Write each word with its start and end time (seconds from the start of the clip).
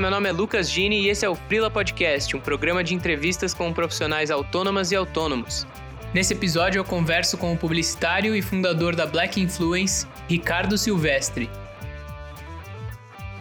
Meu 0.00 0.12
nome 0.12 0.28
é 0.28 0.32
Lucas 0.32 0.70
Gini 0.70 1.00
e 1.00 1.08
esse 1.08 1.26
é 1.26 1.28
o 1.28 1.34
Frila 1.34 1.68
Podcast, 1.68 2.36
um 2.36 2.40
programa 2.40 2.84
de 2.84 2.94
entrevistas 2.94 3.52
com 3.52 3.72
profissionais 3.72 4.30
autônomas 4.30 4.92
e 4.92 4.96
autônomos. 4.96 5.66
Nesse 6.14 6.34
episódio 6.34 6.78
eu 6.78 6.84
converso 6.84 7.36
com 7.36 7.52
o 7.52 7.58
publicitário 7.58 8.36
e 8.36 8.40
fundador 8.40 8.94
da 8.94 9.04
Black 9.06 9.40
Influence, 9.40 10.06
Ricardo 10.28 10.78
Silvestre. 10.78 11.50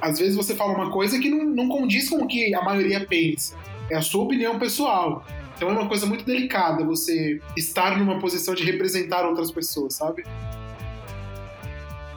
Às 0.01 0.17
vezes 0.17 0.35
você 0.35 0.55
fala 0.55 0.73
uma 0.73 0.89
coisa 0.89 1.19
que 1.19 1.29
não, 1.29 1.45
não 1.45 1.67
condiz 1.67 2.09
com 2.09 2.23
o 2.23 2.27
que 2.27 2.55
a 2.55 2.61
maioria 2.63 3.05
pensa. 3.05 3.55
É 3.91 3.95
a 3.95 4.01
sua 4.01 4.23
opinião 4.23 4.57
pessoal. 4.57 5.23
Então 5.55 5.69
é 5.69 5.73
uma 5.73 5.87
coisa 5.87 6.07
muito 6.07 6.25
delicada 6.25 6.83
você 6.83 7.39
estar 7.55 7.99
numa 7.99 8.17
posição 8.17 8.55
de 8.55 8.63
representar 8.63 9.27
outras 9.27 9.51
pessoas, 9.51 9.93
sabe? 9.93 10.23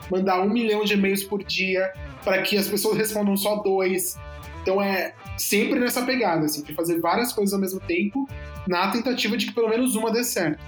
Mandar 0.09 0.41
um 0.41 0.49
milhão 0.49 0.83
de 0.83 0.93
e-mails 0.93 1.23
por 1.23 1.43
dia 1.43 1.93
para 2.23 2.41
que 2.41 2.57
as 2.57 2.67
pessoas 2.67 2.97
respondam 2.97 3.37
só 3.37 3.57
dois. 3.57 4.17
Então 4.61 4.81
é 4.81 5.13
sempre 5.37 5.79
nessa 5.79 6.05
pegada, 6.05 6.45
assim, 6.45 6.63
de 6.63 6.73
fazer 6.73 6.99
várias 6.99 7.33
coisas 7.33 7.53
ao 7.53 7.59
mesmo 7.59 7.79
tempo, 7.79 8.27
na 8.67 8.91
tentativa 8.91 9.35
de 9.35 9.47
que 9.47 9.53
pelo 9.53 9.69
menos 9.69 9.95
uma 9.95 10.11
dê 10.11 10.23
certo. 10.23 10.63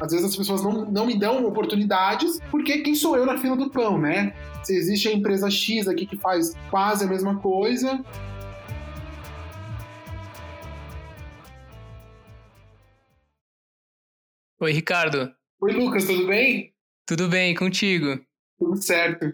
Às 0.00 0.12
vezes 0.12 0.26
as 0.26 0.36
pessoas 0.36 0.62
não, 0.62 0.84
não 0.84 1.06
me 1.06 1.18
dão 1.18 1.44
oportunidades, 1.44 2.40
porque 2.50 2.78
quem 2.78 2.94
sou 2.94 3.16
eu 3.16 3.26
na 3.26 3.38
fila 3.38 3.56
do 3.56 3.70
pão, 3.70 3.98
né? 3.98 4.34
Se 4.62 4.76
existe 4.76 5.08
a 5.08 5.12
empresa 5.12 5.50
X 5.50 5.88
aqui 5.88 6.06
que 6.06 6.16
faz 6.16 6.54
quase 6.70 7.04
a 7.04 7.08
mesma 7.08 7.38
coisa. 7.38 8.04
Oi, 14.60 14.72
Ricardo. 14.72 15.32
Oi, 15.60 15.72
Lucas, 15.72 16.04
tudo 16.04 16.26
bem? 16.26 16.72
Tudo 17.06 17.28
bem, 17.28 17.54
contigo? 17.54 18.20
Tudo 18.58 18.76
certo. 18.82 19.32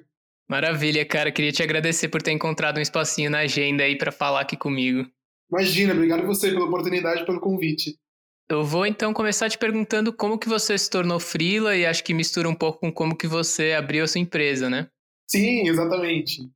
Maravilha, 0.55 1.05
cara. 1.05 1.33
Queria 1.33 1.51
te 1.51 1.65
agradecer 1.65 2.07
por 2.07 2.23
ter 2.23 2.31
encontrado 2.31 2.79
um 2.79 2.81
espacinho 2.81 3.29
na 3.29 3.39
agenda 3.39 3.83
aí 3.83 3.99
para 3.99 4.13
falar 4.13 4.43
aqui 4.43 4.57
comigo. 4.57 5.05
Imagina, 5.51 5.93
obrigado 5.93 6.25
você 6.25 6.49
pela 6.53 6.67
oportunidade 6.67 7.23
e 7.23 7.27
pelo 7.27 7.41
convite. 7.41 7.99
Eu 8.49 8.63
vou 8.63 8.87
então 8.87 9.13
começar 9.13 9.51
te 9.51 9.59
perguntando 9.59 10.13
como 10.13 10.39
que 10.39 10.49
você 10.49 10.79
se 10.79 10.89
tornou 10.89 11.19
frila 11.19 11.77
e 11.77 11.85
acho 11.85 12.05
que 12.05 12.15
mistura 12.15 12.49
um 12.49 12.55
pouco 12.55 12.79
com 12.79 12.93
como 12.93 13.17
que 13.17 13.27
você 13.27 13.73
abriu 13.73 14.05
a 14.05 14.07
sua 14.07 14.21
empresa, 14.21 14.71
né? 14.71 14.87
Sim, 15.29 15.69
exatamente. 15.69 16.49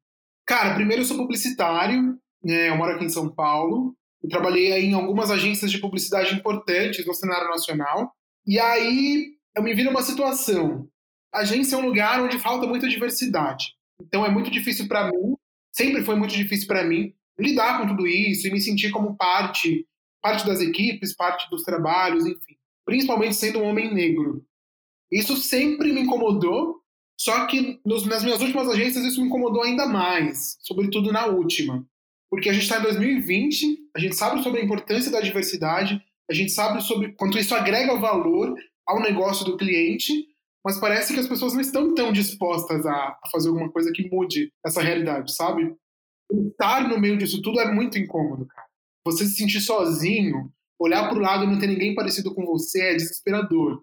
Cara, 0.47 0.77
primeiro 0.77 1.03
eu 1.03 1.07
sou 1.07 1.17
publicitário, 1.17 2.17
né? 2.41 2.69
eu 2.69 2.77
moro 2.77 2.95
aqui 2.95 3.05
em 3.05 3.11
São 3.11 3.29
Paulo. 3.29 3.97
Eu 4.23 4.29
trabalhei 4.29 4.73
em 4.75 4.93
algumas 4.93 5.29
agências 5.29 5.73
de 5.73 5.79
publicidade 5.79 6.33
importantes 6.33 7.05
no 7.05 7.15
cenário 7.15 7.49
nacional. 7.49 8.13
E 8.47 8.61
aí 8.61 9.27
eu 9.57 9.63
me 9.65 9.75
vi 9.75 9.83
numa 9.83 10.03
situação. 10.03 10.87
A 11.35 11.41
agência 11.41 11.75
é 11.75 11.79
um 11.79 11.85
lugar 11.85 12.23
onde 12.23 12.39
falta 12.39 12.65
muita 12.65 12.89
diversidade. 12.89 13.77
Então 14.01 14.25
é 14.25 14.31
muito 14.31 14.51
difícil 14.51 14.87
para 14.89 15.11
mim, 15.11 15.37
sempre 15.73 16.05
foi 16.05 16.17
muito 16.17 16.35
difícil 16.35 16.67
para 16.67 16.85
mim 16.85 17.15
lidar 17.39 17.81
com 17.81 17.87
tudo 17.87 18.07
isso 18.07 18.47
e 18.47 18.51
me 18.51 18.61
sentir 18.61 18.91
como 18.91 19.17
parte, 19.17 19.87
parte 20.21 20.47
das 20.47 20.61
equipes, 20.61 21.15
parte 21.15 21.49
dos 21.51 21.63
trabalhos, 21.63 22.27
enfim. 22.27 22.57
Principalmente 22.85 23.37
sendo 23.37 23.61
um 23.61 23.65
homem 23.65 23.93
negro. 23.93 24.45
Isso 25.11 25.37
sempre 25.37 25.93
me 25.93 26.03
incomodou, 26.03 26.83
só 27.19 27.47
que 27.47 27.81
nos, 27.85 28.07
nas 28.07 28.23
minhas 28.23 28.41
últimas 28.41 28.69
agências 28.69 29.05
isso 29.05 29.21
me 29.21 29.29
incomodou 29.29 29.63
ainda 29.63 29.87
mais, 29.87 30.57
sobretudo 30.61 31.13
na 31.13 31.27
última. 31.27 31.87
Porque 32.31 32.49
a 32.49 32.53
gente 32.53 32.65
está 32.65 32.79
em 32.79 32.83
2020, 32.83 33.79
a 33.97 33.99
gente 33.99 34.15
sabe 34.15 34.43
sobre 34.43 34.61
a 34.61 34.65
importância 34.65 35.11
da 35.11 35.21
diversidade, 35.21 36.03
a 36.31 36.35
gente 36.35 36.53
sabe 36.53 36.83
sobre 36.83 37.13
quanto 37.13 37.39
isso 37.39 37.55
agrega 37.55 37.99
valor 37.99 38.55
ao 38.87 39.01
negócio 39.01 39.45
do 39.45 39.57
cliente, 39.57 40.28
mas 40.69 40.79
parece 40.79 41.15
que 41.15 41.21
as 41.21 41.27
pessoas 41.27 41.55
não 41.55 41.63
estão 41.63 41.95
tão 41.95 42.13
dispostas 42.13 42.85
a, 42.85 43.19
fazer 43.33 43.49
alguma 43.49 43.73
coisa 43.73 43.91
que 43.91 44.07
mude 44.11 44.53
essa 44.63 44.83
realidade, 44.83 45.35
sabe? 45.35 45.75
Estar 46.31 46.87
no 46.87 47.01
meio 47.01 47.17
disso 47.17 47.41
tudo 47.41 47.59
é 47.59 47.73
muito 47.73 47.97
incômodo, 47.97 48.45
cara. 48.45 48.67
Você 49.07 49.25
se 49.25 49.37
sentir 49.37 49.63
sozinho, 49.63 50.53
olhar 50.79 51.09
para 51.09 51.17
o 51.17 51.23
lado 51.23 51.45
e 51.45 51.47
não 51.47 51.59
ter 51.59 51.69
ninguém 51.69 51.95
parecido 51.95 52.35
com 52.35 52.45
você 52.45 52.83
é 52.83 52.95
desesperador. 52.95 53.83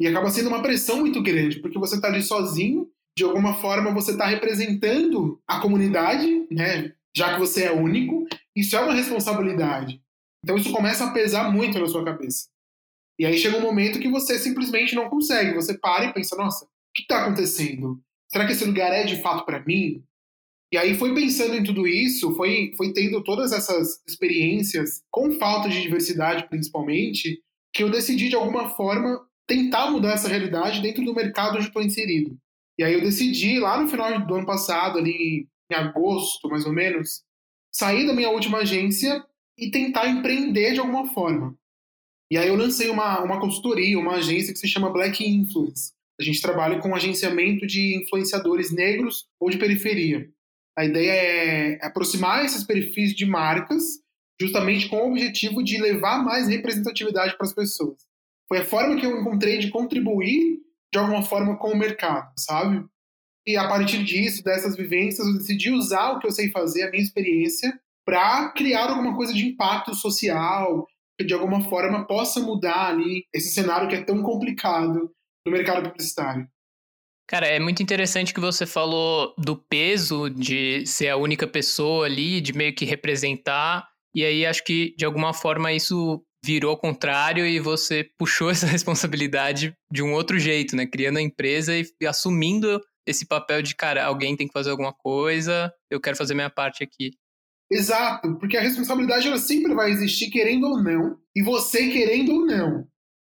E 0.00 0.08
acaba 0.08 0.28
sendo 0.28 0.48
uma 0.48 0.62
pressão 0.62 0.98
muito 0.98 1.22
grande, 1.22 1.60
porque 1.60 1.78
você 1.78 1.94
está 1.94 2.08
ali 2.08 2.20
sozinho, 2.20 2.90
de 3.16 3.22
alguma 3.22 3.54
forma 3.54 3.94
você 3.94 4.10
está 4.10 4.26
representando 4.26 5.40
a 5.46 5.60
comunidade, 5.60 6.44
né? 6.50 6.92
Já 7.16 7.34
que 7.34 7.38
você 7.38 7.66
é 7.66 7.72
único, 7.72 8.26
isso 8.56 8.74
é 8.74 8.80
uma 8.80 8.94
responsabilidade. 8.94 10.02
Então 10.42 10.56
isso 10.56 10.72
começa 10.72 11.04
a 11.04 11.12
pesar 11.12 11.52
muito 11.52 11.78
na 11.78 11.86
sua 11.86 12.04
cabeça. 12.04 12.48
E 13.18 13.24
aí 13.24 13.38
chega 13.38 13.56
um 13.56 13.62
momento 13.62 13.98
que 13.98 14.08
você 14.08 14.38
simplesmente 14.38 14.94
não 14.94 15.08
consegue. 15.08 15.54
Você 15.54 15.78
para 15.78 16.06
e 16.06 16.12
pensa: 16.12 16.36
nossa, 16.36 16.64
o 16.64 16.68
que 16.94 17.02
está 17.02 17.22
acontecendo? 17.22 18.00
Será 18.30 18.46
que 18.46 18.52
esse 18.52 18.64
lugar 18.64 18.92
é 18.92 19.04
de 19.04 19.20
fato 19.22 19.44
para 19.44 19.64
mim? 19.64 20.02
E 20.72 20.76
aí 20.76 20.94
foi 20.94 21.14
pensando 21.14 21.54
em 21.54 21.62
tudo 21.62 21.86
isso, 21.86 22.34
foi, 22.34 22.72
foi 22.76 22.92
tendo 22.92 23.22
todas 23.22 23.52
essas 23.52 24.02
experiências, 24.06 25.02
com 25.10 25.32
falta 25.38 25.68
de 25.68 25.80
diversidade 25.80 26.48
principalmente, 26.48 27.40
que 27.72 27.84
eu 27.84 27.90
decidi 27.90 28.28
de 28.28 28.34
alguma 28.34 28.70
forma 28.70 29.20
tentar 29.46 29.90
mudar 29.90 30.14
essa 30.14 30.28
realidade 30.28 30.82
dentro 30.82 31.04
do 31.04 31.14
mercado 31.14 31.56
onde 31.56 31.68
estou 31.68 31.82
inserido. 31.82 32.36
E 32.78 32.82
aí 32.82 32.92
eu 32.92 33.00
decidi, 33.00 33.60
lá 33.60 33.80
no 33.80 33.88
final 33.88 34.26
do 34.26 34.34
ano 34.34 34.44
passado, 34.44 34.98
ali 34.98 35.48
em 35.70 35.74
agosto 35.74 36.48
mais 36.48 36.66
ou 36.66 36.72
menos, 36.72 37.22
sair 37.72 38.06
da 38.06 38.12
minha 38.12 38.30
última 38.30 38.58
agência 38.58 39.24
e 39.56 39.70
tentar 39.70 40.08
empreender 40.08 40.74
de 40.74 40.80
alguma 40.80 41.06
forma. 41.06 41.56
E 42.30 42.36
aí 42.36 42.48
eu 42.48 42.56
lancei 42.56 42.90
uma, 42.90 43.22
uma 43.22 43.40
consultoria, 43.40 43.98
uma 43.98 44.16
agência 44.16 44.52
que 44.52 44.58
se 44.58 44.68
chama 44.68 44.92
Black 44.92 45.24
Influence. 45.24 45.92
A 46.20 46.24
gente 46.24 46.40
trabalha 46.40 46.78
com 46.80 46.94
agenciamento 46.94 47.66
de 47.66 48.02
influenciadores 48.02 48.72
negros 48.72 49.26
ou 49.38 49.50
de 49.50 49.58
periferia. 49.58 50.28
A 50.76 50.84
ideia 50.84 51.10
é 51.10 51.86
aproximar 51.86 52.44
esses 52.44 52.64
perfis 52.64 53.14
de 53.14 53.24
marcas 53.24 54.00
justamente 54.40 54.88
com 54.88 54.96
o 54.96 55.10
objetivo 55.10 55.62
de 55.62 55.80
levar 55.80 56.22
mais 56.22 56.48
representatividade 56.48 57.36
para 57.36 57.46
as 57.46 57.54
pessoas. 57.54 57.96
Foi 58.48 58.58
a 58.58 58.64
forma 58.64 58.98
que 58.98 59.06
eu 59.06 59.20
encontrei 59.20 59.58
de 59.58 59.70
contribuir 59.70 60.60
de 60.92 60.98
alguma 60.98 61.22
forma 61.22 61.56
com 61.56 61.72
o 61.72 61.76
mercado, 61.76 62.32
sabe? 62.38 62.84
E 63.46 63.56
a 63.56 63.68
partir 63.68 64.04
disso, 64.04 64.42
dessas 64.42 64.76
vivências, 64.76 65.26
eu 65.26 65.34
decidi 65.34 65.70
usar 65.70 66.12
o 66.12 66.18
que 66.18 66.26
eu 66.26 66.32
sei 66.32 66.50
fazer, 66.50 66.82
a 66.82 66.90
minha 66.90 67.02
experiência, 67.02 67.78
para 68.04 68.50
criar 68.50 68.90
alguma 68.90 69.16
coisa 69.16 69.32
de 69.32 69.46
impacto 69.46 69.94
social, 69.94 70.86
que 71.18 71.24
de 71.26 71.34
alguma 71.34 71.62
forma 71.62 72.06
possa 72.06 72.40
mudar 72.40 72.88
ali 72.88 73.24
esse 73.34 73.52
cenário 73.52 73.88
que 73.88 73.94
é 73.94 74.04
tão 74.04 74.22
complicado 74.22 75.10
no 75.46 75.52
mercado 75.52 75.88
publicitário. 75.88 76.46
Cara, 77.28 77.46
é 77.46 77.58
muito 77.58 77.82
interessante 77.82 78.32
que 78.32 78.40
você 78.40 78.64
falou 78.64 79.34
do 79.36 79.56
peso 79.56 80.30
de 80.30 80.86
ser 80.86 81.08
a 81.08 81.16
única 81.16 81.46
pessoa 81.46 82.06
ali, 82.06 82.40
de 82.40 82.52
meio 82.52 82.72
que 82.74 82.84
representar, 82.84 83.88
e 84.14 84.24
aí 84.24 84.46
acho 84.46 84.62
que 84.62 84.94
de 84.96 85.04
alguma 85.04 85.34
forma 85.34 85.72
isso 85.72 86.22
virou 86.44 86.70
ao 86.70 86.78
contrário 86.78 87.44
e 87.44 87.58
você 87.58 88.08
puxou 88.16 88.48
essa 88.50 88.66
responsabilidade 88.66 89.74
de 89.90 90.02
um 90.02 90.12
outro 90.12 90.38
jeito, 90.38 90.76
né? 90.76 90.86
Criando 90.86 91.18
a 91.18 91.22
empresa 91.22 91.72
e 91.76 92.06
assumindo 92.06 92.80
esse 93.06 93.26
papel 93.26 93.60
de, 93.62 93.74
cara, 93.74 94.04
alguém 94.04 94.36
tem 94.36 94.46
que 94.46 94.52
fazer 94.52 94.70
alguma 94.70 94.92
coisa, 94.92 95.72
eu 95.90 96.00
quero 96.00 96.16
fazer 96.16 96.34
minha 96.34 96.50
parte 96.50 96.82
aqui. 96.84 97.10
Exato, 97.70 98.36
porque 98.36 98.56
a 98.56 98.60
responsabilidade 98.60 99.26
ela 99.26 99.38
sempre 99.38 99.74
vai 99.74 99.90
existir, 99.90 100.30
querendo 100.30 100.66
ou 100.66 100.82
não, 100.82 101.18
e 101.34 101.42
você 101.42 101.88
querendo 101.88 102.32
ou 102.32 102.46
não. 102.46 102.86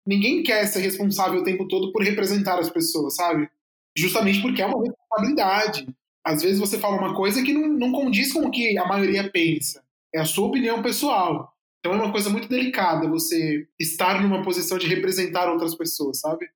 Ninguém 0.06 0.42
quer 0.42 0.66
ser 0.66 0.81
responsável 0.81 1.41
o 1.41 1.44
tempo 1.44 1.66
todo 1.66 1.92
por 1.92 2.03
representar 2.03 2.59
as 2.59 2.70
pessoas, 2.70 3.16
sabe? 3.16 3.48
Justamente 3.97 4.42
porque 4.42 4.62
é 4.62 4.66
uma 4.66 4.82
responsabilidade. 4.82 5.86
Às 6.25 6.42
vezes 6.42 6.59
você 6.59 6.78
fala 6.78 6.98
uma 6.98 7.15
coisa 7.15 7.42
que 7.42 7.53
não, 7.53 7.69
não 7.69 7.92
condiz 7.92 8.32
com 8.32 8.41
o 8.41 8.50
que 8.50 8.76
a 8.78 8.86
maioria 8.86 9.31
pensa. 9.31 9.82
É 10.15 10.20
a 10.20 10.25
sua 10.25 10.48
opinião 10.48 10.82
pessoal. 10.82 11.53
Então 11.81 11.92
é 11.92 11.97
uma 11.97 12.12
coisa 12.12 12.28
muito 12.28 12.48
delicada 12.48 13.09
você 13.09 13.66
estar 13.78 14.21
numa 14.21 14.42
posição 14.42 14.77
de 14.77 14.89
representar 14.89 15.51
outras 15.51 15.74
pessoas, 15.74 16.18
sabe? 16.18 16.48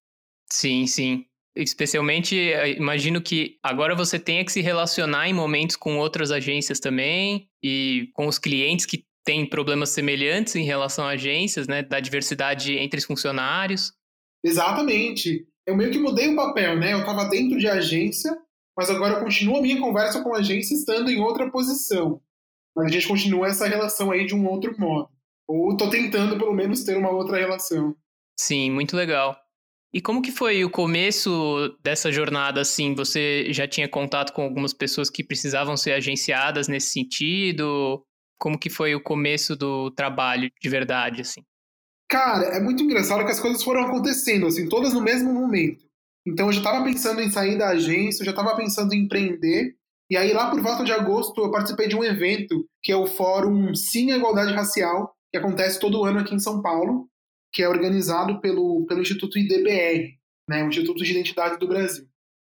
Sim, 0.50 0.87
sim. 0.87 1.25
Especialmente, 1.56 2.38
eh, 2.38 2.76
imagino 2.76 3.20
que 3.20 3.58
agora 3.62 3.94
você 3.94 4.19
tenha 4.19 4.44
que 4.44 4.52
se 4.52 4.61
relacionar 4.61 5.29
em 5.29 5.32
momentos 5.32 5.76
com 5.76 5.99
outras 5.99 6.31
agências 6.31 6.79
também 6.79 7.49
e 7.62 8.08
com 8.14 8.26
os 8.26 8.38
clientes 8.38 8.87
que 8.87 9.05
têm 9.25 9.49
problemas 9.49 9.91
semelhantes 9.91 10.55
em 10.55 10.64
relação 10.64 11.05
a 11.05 11.11
agências, 11.11 11.67
né? 11.67 11.82
Da 11.82 12.00
diversidade 12.00 12.76
entre 12.76 12.99
os 12.99 13.05
funcionários. 13.05 13.93
Exatamente. 14.44 15.47
Eu 15.67 15.76
meio 15.76 15.91
que 15.91 15.99
mudei 15.99 16.29
o 16.29 16.37
papel, 16.37 16.79
né? 16.79 16.93
Eu 16.93 17.00
estava 17.00 17.25
dentro 17.26 17.58
de 17.58 17.69
agência, 17.69 18.37
mas 18.76 18.88
agora 18.88 19.14
eu 19.14 19.20
continuo 19.20 19.58
a 19.58 19.62
minha 19.62 19.79
conversa 19.79 20.23
com 20.23 20.35
a 20.35 20.38
agência 20.38 20.75
estando 20.75 21.11
em 21.11 21.20
outra 21.20 21.50
posição. 21.50 22.20
Mas 22.75 22.87
a 22.87 22.88
gente 22.88 23.08
continua 23.08 23.49
essa 23.49 23.67
relação 23.67 24.11
aí 24.11 24.25
de 24.25 24.35
um 24.35 24.47
outro 24.47 24.75
modo. 24.79 25.08
Ou 25.49 25.73
estou 25.73 25.91
tentando, 25.91 26.38
pelo 26.38 26.55
menos, 26.55 26.85
ter 26.85 26.97
uma 26.97 27.11
outra 27.11 27.38
relação. 27.38 27.94
Sim, 28.38 28.70
muito 28.70 28.97
legal. 28.97 29.37
E 29.93 30.01
como 30.01 30.23
que 30.23 30.31
foi 30.31 30.65
o 30.65 30.71
começo 30.71 31.77
dessa 31.83 32.13
jornada, 32.13 32.61
assim? 32.61 32.95
Você 32.95 33.53
já 33.53 33.67
tinha 33.67 33.89
contato 33.89 34.33
com 34.33 34.43
algumas 34.43 34.73
pessoas 34.73 35.11
que 35.11 35.25
precisavam 35.25 35.77
ser 35.77 35.93
agenciadas 35.93 36.69
nesse 36.69 36.91
sentido? 36.93 38.05
Como 38.39 38.59
que 38.59 38.71
foi 38.71 38.95
o 38.95 39.03
começo 39.03 39.57
do 39.57 39.91
trabalho 39.91 40.49
de 40.61 40.69
verdade, 40.69 41.23
assim? 41.23 41.43
Cara, 42.09 42.45
é 42.57 42.61
muito 42.61 42.83
engraçado 42.83 43.25
que 43.25 43.31
as 43.33 43.41
coisas 43.41 43.63
foram 43.63 43.83
acontecendo, 43.83 44.47
assim, 44.47 44.69
todas 44.69 44.95
no 44.95 45.01
mesmo 45.03 45.33
momento. 45.33 45.85
Então 46.27 46.47
eu 46.47 46.53
já 46.53 46.61
estava 46.61 46.85
pensando 46.85 47.21
em 47.21 47.31
sair 47.31 47.59
da 47.59 47.71
agência, 47.71 48.23
eu 48.23 48.27
já 48.27 48.31
estava 48.33 48.57
pensando 48.57 48.93
em 48.95 49.05
empreender, 49.05 49.75
E 50.11 50.17
aí, 50.17 50.33
lá 50.33 50.51
por 50.51 50.61
volta 50.61 50.83
de 50.83 50.93
agosto, 50.93 51.41
eu 51.41 51.53
participei 51.53 51.87
de 51.87 51.95
um 51.95 52.03
evento 52.03 52.67
que 52.83 52.91
é 52.91 52.97
o 52.97 53.07
Fórum 53.07 53.73
Sim 53.75 54.11
à 54.11 54.17
Igualdade 54.17 54.53
Racial, 54.53 55.15
que 55.31 55.39
acontece 55.39 55.79
todo 55.79 56.03
ano 56.05 56.19
aqui 56.19 56.35
em 56.35 56.41
São 56.41 56.61
Paulo, 56.61 57.09
que 57.52 57.62
é 57.62 57.69
organizado 57.69 58.41
pelo, 58.41 58.87
pelo 58.87 59.02
Instituto 59.02 59.38
IDBR, 59.38 60.19
né, 60.49 60.64
o 60.64 60.69
Instituto 60.69 61.02
de 61.02 61.11
Identidade 61.11 61.58
do 61.58 61.69
Brasil. 61.69 62.06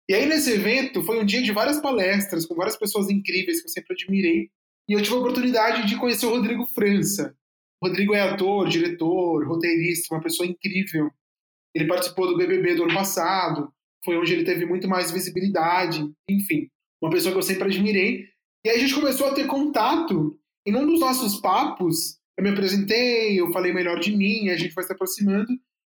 E 0.08 0.14
aí, 0.14 0.26
nesse 0.26 0.52
evento, 0.52 1.02
foi 1.02 1.20
um 1.20 1.25
dia 1.25 1.42
de 1.42 1.52
várias 1.52 1.81
palestras, 1.81 2.44
com 2.44 2.54
várias 2.54 2.76
pessoas 2.76 3.08
incríveis 3.08 3.60
que 3.60 3.66
eu 3.66 3.72
sempre 3.72 3.94
admirei. 3.94 4.50
E 4.88 4.92
eu 4.92 5.02
tive 5.02 5.14
a 5.14 5.19
oportunidade 5.19 5.87
de 5.87 5.96
conhecer 5.96 6.26
o 6.26 6.31
Rodrigo 6.31 6.66
França. 6.66 7.34
O 7.81 7.87
Rodrigo 7.87 8.14
é 8.14 8.20
ator, 8.20 8.69
diretor, 8.69 9.46
roteirista, 9.46 10.14
uma 10.14 10.20
pessoa 10.20 10.48
incrível. 10.48 11.10
Ele 11.75 11.87
participou 11.87 12.26
do 12.26 12.37
BBB 12.37 12.75
do 12.75 12.84
ano 12.84 12.94
passado, 12.94 13.72
foi 14.04 14.16
onde 14.16 14.32
ele 14.32 14.44
teve 14.44 14.66
muito 14.66 14.88
mais 14.88 15.10
visibilidade, 15.10 16.04
enfim, 16.28 16.69
uma 17.00 17.10
pessoa 17.10 17.32
que 17.32 17.38
eu 17.38 17.42
sempre 17.42 17.64
admirei. 17.64 18.26
E 18.64 18.69
aí 18.69 18.76
a 18.76 18.81
gente 18.81 18.94
começou 18.94 19.28
a 19.28 19.34
ter 19.34 19.46
contato, 19.46 20.38
e 20.66 20.72
num 20.72 20.87
dos 20.87 21.00
nossos 21.00 21.40
papos, 21.40 22.19
eu 22.40 22.42
me 22.42 22.50
apresentei, 22.50 23.38
eu 23.38 23.52
falei 23.52 23.72
melhor 23.72 24.00
de 24.00 24.16
mim, 24.16 24.48
a 24.48 24.56
gente 24.56 24.72
foi 24.72 24.82
se 24.82 24.92
aproximando. 24.92 25.48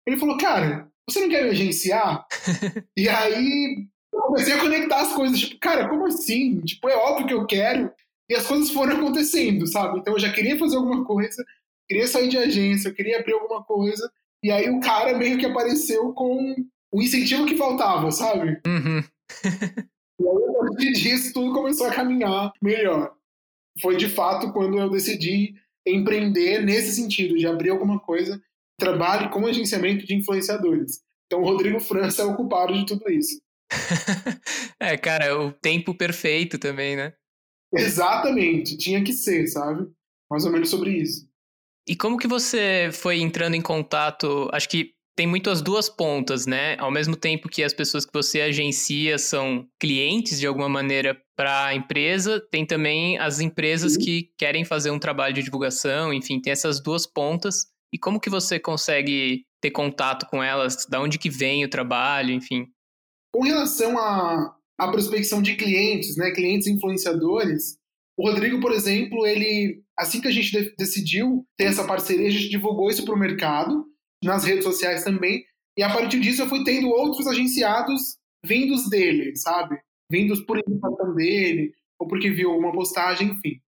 Ele 0.05 0.17
falou, 0.17 0.38
cara, 0.38 0.91
você 1.07 1.21
não 1.21 1.29
quer 1.29 1.43
me 1.43 1.51
agenciar? 1.51 2.25
e 2.97 3.07
aí 3.07 3.88
eu 4.11 4.21
comecei 4.21 4.53
a 4.53 4.59
conectar 4.59 5.01
as 5.01 5.13
coisas, 5.13 5.39
tipo, 5.39 5.59
cara, 5.59 5.88
como 5.88 6.07
assim? 6.07 6.59
Tipo, 6.61 6.89
é 6.89 6.95
óbvio 6.95 7.27
que 7.27 7.33
eu 7.33 7.45
quero. 7.45 7.91
E 8.27 8.33
as 8.33 8.47
coisas 8.47 8.71
foram 8.71 8.97
acontecendo, 8.97 9.67
sabe? 9.67 9.99
Então 9.99 10.13
eu 10.13 10.19
já 10.19 10.31
queria 10.31 10.57
fazer 10.57 10.77
alguma 10.77 11.05
coisa, 11.05 11.45
queria 11.88 12.07
sair 12.07 12.27
de 12.27 12.38
agência, 12.38 12.89
eu 12.89 12.95
queria 12.95 13.19
abrir 13.19 13.33
alguma 13.33 13.63
coisa. 13.63 14.11
E 14.43 14.49
aí 14.49 14.69
o 14.69 14.79
cara 14.79 15.15
meio 15.17 15.38
que 15.38 15.45
apareceu 15.45 16.11
com 16.13 16.55
o 16.91 17.01
incentivo 17.01 17.45
que 17.45 17.57
faltava, 17.57 18.09
sabe? 18.11 18.59
Uhum. 18.65 19.03
e 20.19 20.27
aí, 20.27 20.49
a 20.49 20.59
partir 20.59 20.93
disso, 20.93 21.33
tudo 21.33 21.53
começou 21.53 21.88
a 21.88 21.93
caminhar 21.93 22.51
melhor. 22.61 23.13
Foi 23.79 23.95
de 23.95 24.09
fato 24.09 24.51
quando 24.51 24.77
eu 24.79 24.89
decidi 24.89 25.61
empreender 25.86 26.63
nesse 26.63 26.95
sentido, 26.95 27.38
de 27.38 27.48
abrir 27.48 27.69
alguma 27.69 28.00
coisa, 28.00 28.42
trabalhe 28.80 29.30
com 29.30 29.45
agenciamento 29.45 30.06
de 30.06 30.16
influenciadores. 30.16 31.01
Então, 31.25 31.42
o 31.42 31.45
Rodrigo 31.45 31.80
França 31.80 32.24
é 32.24 32.25
o 32.25 32.36
culpado 32.36 32.74
de 32.74 32.86
tudo 32.86 33.10
isso. 33.10 33.42
é, 34.80 34.98
cara, 34.98 35.39
o 35.39 35.51
tempo 35.51 35.95
perfeito 35.95 36.57
também, 36.57 36.95
né? 36.95 37.13
Exatamente, 37.74 38.78
tinha 38.78 39.04
que 39.04 39.13
ser, 39.13 39.48
sabe? 39.48 39.88
Mais 40.30 40.45
ou 40.45 40.51
menos 40.51 40.69
sobre 40.69 40.92
isso. 40.92 41.25
E 41.88 41.95
como 41.95 42.18
que 42.18 42.27
você 42.27 42.89
foi 42.92 43.22
entrando 43.22 43.56
em 43.56 43.62
contato? 43.62 44.50
Acho 44.51 44.68
que 44.68 44.94
tem 45.16 45.28
muito 45.28 45.50
as 45.50 45.62
duas 45.62 45.90
pontas, 45.90 46.46
né? 46.46 46.75
Ao 46.78 46.92
mesmo 46.92 47.16
tempo 47.16 47.50
que 47.50 47.63
as 47.63 47.74
pessoas 47.74 48.06
que 48.06 48.13
você 48.13 48.42
agencia 48.42 49.18
são 49.18 49.68
clientes 49.80 50.40
de 50.40 50.48
alguma 50.48 50.69
maneira 50.69 51.19
para 51.36 51.66
a 51.66 51.75
empresa, 51.75 52.42
tem 52.52 52.66
também 52.66 53.18
as 53.18 53.40
empresas 53.40 53.98
que 53.98 54.31
querem 54.38 54.63
fazer 54.63 54.92
um 54.92 55.00
trabalho 55.00 55.34
de 55.34 55.44
divulgação, 55.44 56.13
enfim, 56.13 56.40
tem 56.40 56.52
essas 56.52 56.81
duas 56.81 57.06
pontas. 57.06 57.66
E 57.94 57.98
como 57.98 58.19
que 58.19 58.30
você 58.30 58.60
consegue 58.60 59.44
ter 59.62 59.72
contato 59.72 60.28
com 60.28 60.42
elas? 60.42 60.86
Da 60.90 61.02
onde 61.02 61.19
que 61.19 61.30
vem 61.30 61.66
o 61.66 61.69
trabalho, 61.69 62.31
enfim? 62.31 62.66
Com 63.34 63.44
relação 63.44 63.98
à, 63.98 64.56
à 64.80 64.92
prospecção 64.92 65.42
de 65.42 65.56
clientes, 65.56 66.16
né, 66.16 66.31
clientes 66.31 66.68
influenciadores, 66.68 67.78
o 68.18 68.30
Rodrigo, 68.30 68.60
por 68.60 68.72
exemplo, 68.72 69.25
ele 69.25 69.84
assim 69.98 70.22
que 70.22 70.28
a 70.28 70.31
gente 70.31 70.52
de 70.52 70.75
decidiu 70.78 71.46
ter 71.58 71.66
essa 71.66 71.86
parceria, 71.86 72.28
a 72.28 72.31
gente 72.31 72.50
divulgou 72.50 72.90
isso 72.90 73.06
para 73.06 73.16
o 73.16 73.19
mercado, 73.19 73.86
nas 74.23 74.44
redes 74.44 74.63
sociais 74.63 75.03
também, 75.03 75.44
e 75.77 75.83
a 75.83 75.94
partir 75.94 76.19
disso 76.19 76.41
eu 76.41 76.47
fui 76.47 76.63
tendo 76.63 76.89
outros 76.89 77.27
agenciados 77.27 78.18
vindos 78.45 78.89
dele, 78.89 79.35
sabe? 79.35 79.79
Vindos 80.09 80.41
por 80.41 80.57
indicação 80.57 81.15
dele, 81.15 81.73
ou 82.00 82.07
porque 82.07 82.29
viu 82.29 82.56
uma 82.56 82.71
postagem, 82.71 83.29
enfim. 83.29 83.62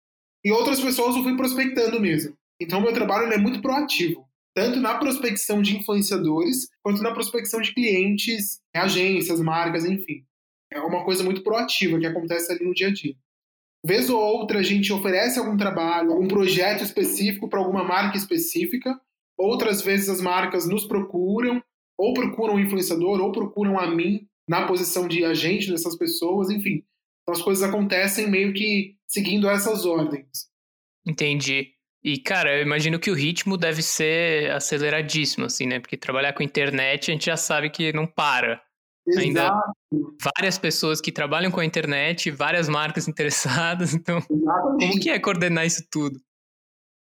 E 0.44 0.50
outras 0.52 0.80
pessoas 0.80 1.16
eu 1.16 1.22
fui 1.22 1.36
prospectando 1.36 2.00
mesmo. 2.00 2.34
Então 2.60 2.80
meu 2.80 2.92
trabalho 2.92 3.32
é 3.32 3.38
muito 3.38 3.60
proativo 3.60 4.30
tanto 4.54 4.80
na 4.80 4.98
prospecção 4.98 5.62
de 5.62 5.76
influenciadores, 5.76 6.68
quanto 6.82 7.02
na 7.02 7.12
prospecção 7.12 7.60
de 7.60 7.72
clientes, 7.72 8.60
agências, 8.74 9.40
marcas, 9.40 9.84
enfim. 9.84 10.24
É 10.72 10.80
uma 10.80 11.04
coisa 11.04 11.22
muito 11.22 11.42
proativa 11.42 11.98
que 11.98 12.06
acontece 12.06 12.50
ali 12.52 12.64
no 12.64 12.74
dia 12.74 12.88
a 12.88 12.92
dia. 12.92 13.14
Vez 13.84 14.10
ou 14.10 14.20
outra, 14.20 14.58
a 14.58 14.62
gente 14.62 14.92
oferece 14.92 15.38
algum 15.38 15.56
trabalho, 15.56 16.12
algum 16.12 16.28
projeto 16.28 16.84
específico 16.84 17.48
para 17.48 17.58
alguma 17.58 17.82
marca 17.82 18.16
específica. 18.16 19.00
Outras 19.40 19.80
vezes, 19.80 20.10
as 20.10 20.20
marcas 20.20 20.68
nos 20.68 20.84
procuram, 20.84 21.62
ou 21.98 22.12
procuram 22.12 22.56
o 22.56 22.60
influenciador, 22.60 23.20
ou 23.20 23.32
procuram 23.32 23.78
a 23.78 23.86
mim 23.86 24.26
na 24.46 24.66
posição 24.66 25.08
de 25.08 25.24
agente 25.24 25.70
dessas 25.70 25.96
pessoas, 25.96 26.50
enfim. 26.50 26.84
Então, 27.22 27.34
as 27.34 27.40
coisas 27.40 27.66
acontecem 27.66 28.30
meio 28.30 28.52
que 28.52 28.96
seguindo 29.08 29.48
essas 29.48 29.86
ordens. 29.86 30.50
Entendi. 31.06 31.68
E, 32.04 32.18
cara, 32.18 32.58
eu 32.58 32.62
imagino 32.62 32.98
que 32.98 33.10
o 33.10 33.14
ritmo 33.14 33.56
deve 33.56 33.82
ser 33.82 34.50
aceleradíssimo, 34.50 35.46
assim, 35.46 35.66
né? 35.66 35.80
Porque 35.80 35.96
trabalhar 35.96 36.34
com 36.34 36.42
internet 36.42 37.10
a 37.10 37.14
gente 37.14 37.26
já 37.26 37.36
sabe 37.36 37.70
que 37.70 37.94
não 37.94 38.06
para. 38.06 38.62
Exato. 39.06 39.26
Ainda 39.26 39.60
várias 40.22 40.58
pessoas 40.58 41.00
que 41.00 41.10
trabalham 41.10 41.50
com 41.50 41.60
a 41.60 41.64
internet, 41.64 42.30
várias 42.30 42.68
marcas 42.68 43.08
interessadas, 43.08 43.94
então 43.94 44.18
Exatamente. 44.18 44.86
como 44.86 45.00
que 45.00 45.08
é 45.08 45.18
coordenar 45.18 45.64
isso 45.64 45.82
tudo? 45.90 46.20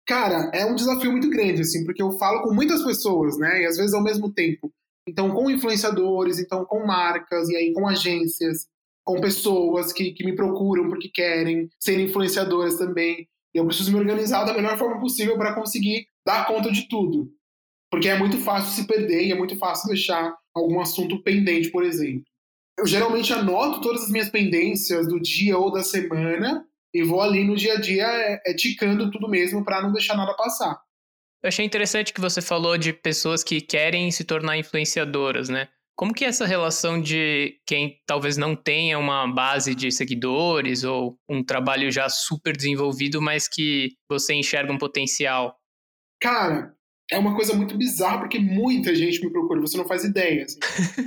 Cara, 0.09 0.51
é 0.55 0.65
um 0.65 0.75
desafio 0.75 1.13
muito 1.13 1.29
grande, 1.29 1.61
assim, 1.61 1.85
porque 1.85 2.03
eu 2.03 2.13
falo 2.13 2.41
com 2.43 2.55
muitas 2.55 2.83
pessoas, 2.83 3.37
né? 3.37 3.61
E 3.61 3.67
às 3.67 3.77
vezes 3.77 3.93
ao 3.93 4.03
mesmo 4.03 4.33
tempo. 4.33 4.73
Então, 5.07 5.31
com 5.31 5.51
influenciadores, 5.51 6.39
então 6.39 6.65
com 6.65 6.87
marcas, 6.87 7.51
e 7.51 7.57
aí 7.57 7.75
com 7.75 7.87
agências, 7.87 8.67
com 9.05 9.21
pessoas 9.21 9.93
que, 9.93 10.13
que 10.13 10.25
me 10.25 10.35
procuram 10.35 10.89
porque 10.89 11.11
querem 11.11 11.69
ser 11.79 12.01
influenciadoras 12.01 12.77
também. 12.77 13.29
E 13.55 13.59
eu 13.59 13.67
preciso 13.67 13.93
me 13.93 13.99
organizar 13.99 14.45
da 14.45 14.55
melhor 14.55 14.79
forma 14.79 14.99
possível 14.99 15.37
para 15.37 15.55
conseguir 15.55 16.07
dar 16.27 16.47
conta 16.47 16.73
de 16.73 16.89
tudo. 16.89 17.31
Porque 17.91 18.09
é 18.09 18.19
muito 18.19 18.39
fácil 18.39 18.73
se 18.73 18.87
perder 18.87 19.27
e 19.27 19.33
é 19.33 19.35
muito 19.35 19.59
fácil 19.59 19.89
deixar 19.89 20.35
algum 20.55 20.81
assunto 20.81 21.23
pendente, 21.23 21.71
por 21.71 21.85
exemplo. 21.85 22.25
Eu 22.79 22.87
geralmente 22.87 23.31
anoto 23.33 23.83
todas 23.83 24.05
as 24.05 24.11
minhas 24.11 24.31
pendências 24.31 25.07
do 25.07 25.21
dia 25.21 25.59
ou 25.59 25.71
da 25.71 25.83
semana 25.83 26.67
e 26.95 27.03
vou 27.03 27.21
ali 27.21 27.45
no 27.45 27.57
dia 27.57 27.75
a 27.75 27.81
dia 27.81 28.05
é, 28.05 28.41
é 28.47 28.55
ticando 28.55 29.11
tudo 29.11 29.29
mesmo 29.29 29.65
para 29.65 29.83
não 29.83 29.93
deixar 29.93 30.17
nada 30.17 30.35
passar. 30.35 30.81
Eu 31.43 31.49
achei 31.49 31.65
interessante 31.65 32.13
que 32.13 32.21
você 32.21 32.43
falou 32.43 32.77
de 32.77 32.93
pessoas 32.93 33.45
que 33.45 33.61
querem 33.61 34.11
se 34.11 34.25
tornar 34.25 34.59
influenciadoras, 34.59 35.49
né? 35.49 35.69
Como 35.97 36.15
que 36.15 36.25
é 36.25 36.29
essa 36.29 36.47
relação 36.47 37.01
de 37.01 37.61
quem 37.67 38.01
talvez 38.07 38.37
não 38.37 38.55
tenha 38.55 38.99
uma 38.99 39.27
base 39.27 39.75
de 39.75 39.91
seguidores 39.91 40.85
ou 40.85 41.19
um 41.29 41.43
trabalho 41.43 41.91
já 41.91 42.09
super 42.09 42.57
desenvolvido, 42.57 43.21
mas 43.21 43.49
que 43.49 43.91
você 44.09 44.35
enxerga 44.35 44.73
um 44.73 44.79
potencial? 44.79 45.57
Cara, 46.21 46.73
é 47.11 47.19
uma 47.19 47.35
coisa 47.35 47.55
muito 47.55 47.77
bizarra 47.77 48.19
porque 48.21 48.39
muita 48.39 48.95
gente 48.95 49.21
me 49.21 49.33
procura, 49.33 49.61
você 49.61 49.77
não 49.77 49.89
faz 49.89 50.05
ideia. 50.05 50.45
Assim. 50.45 50.59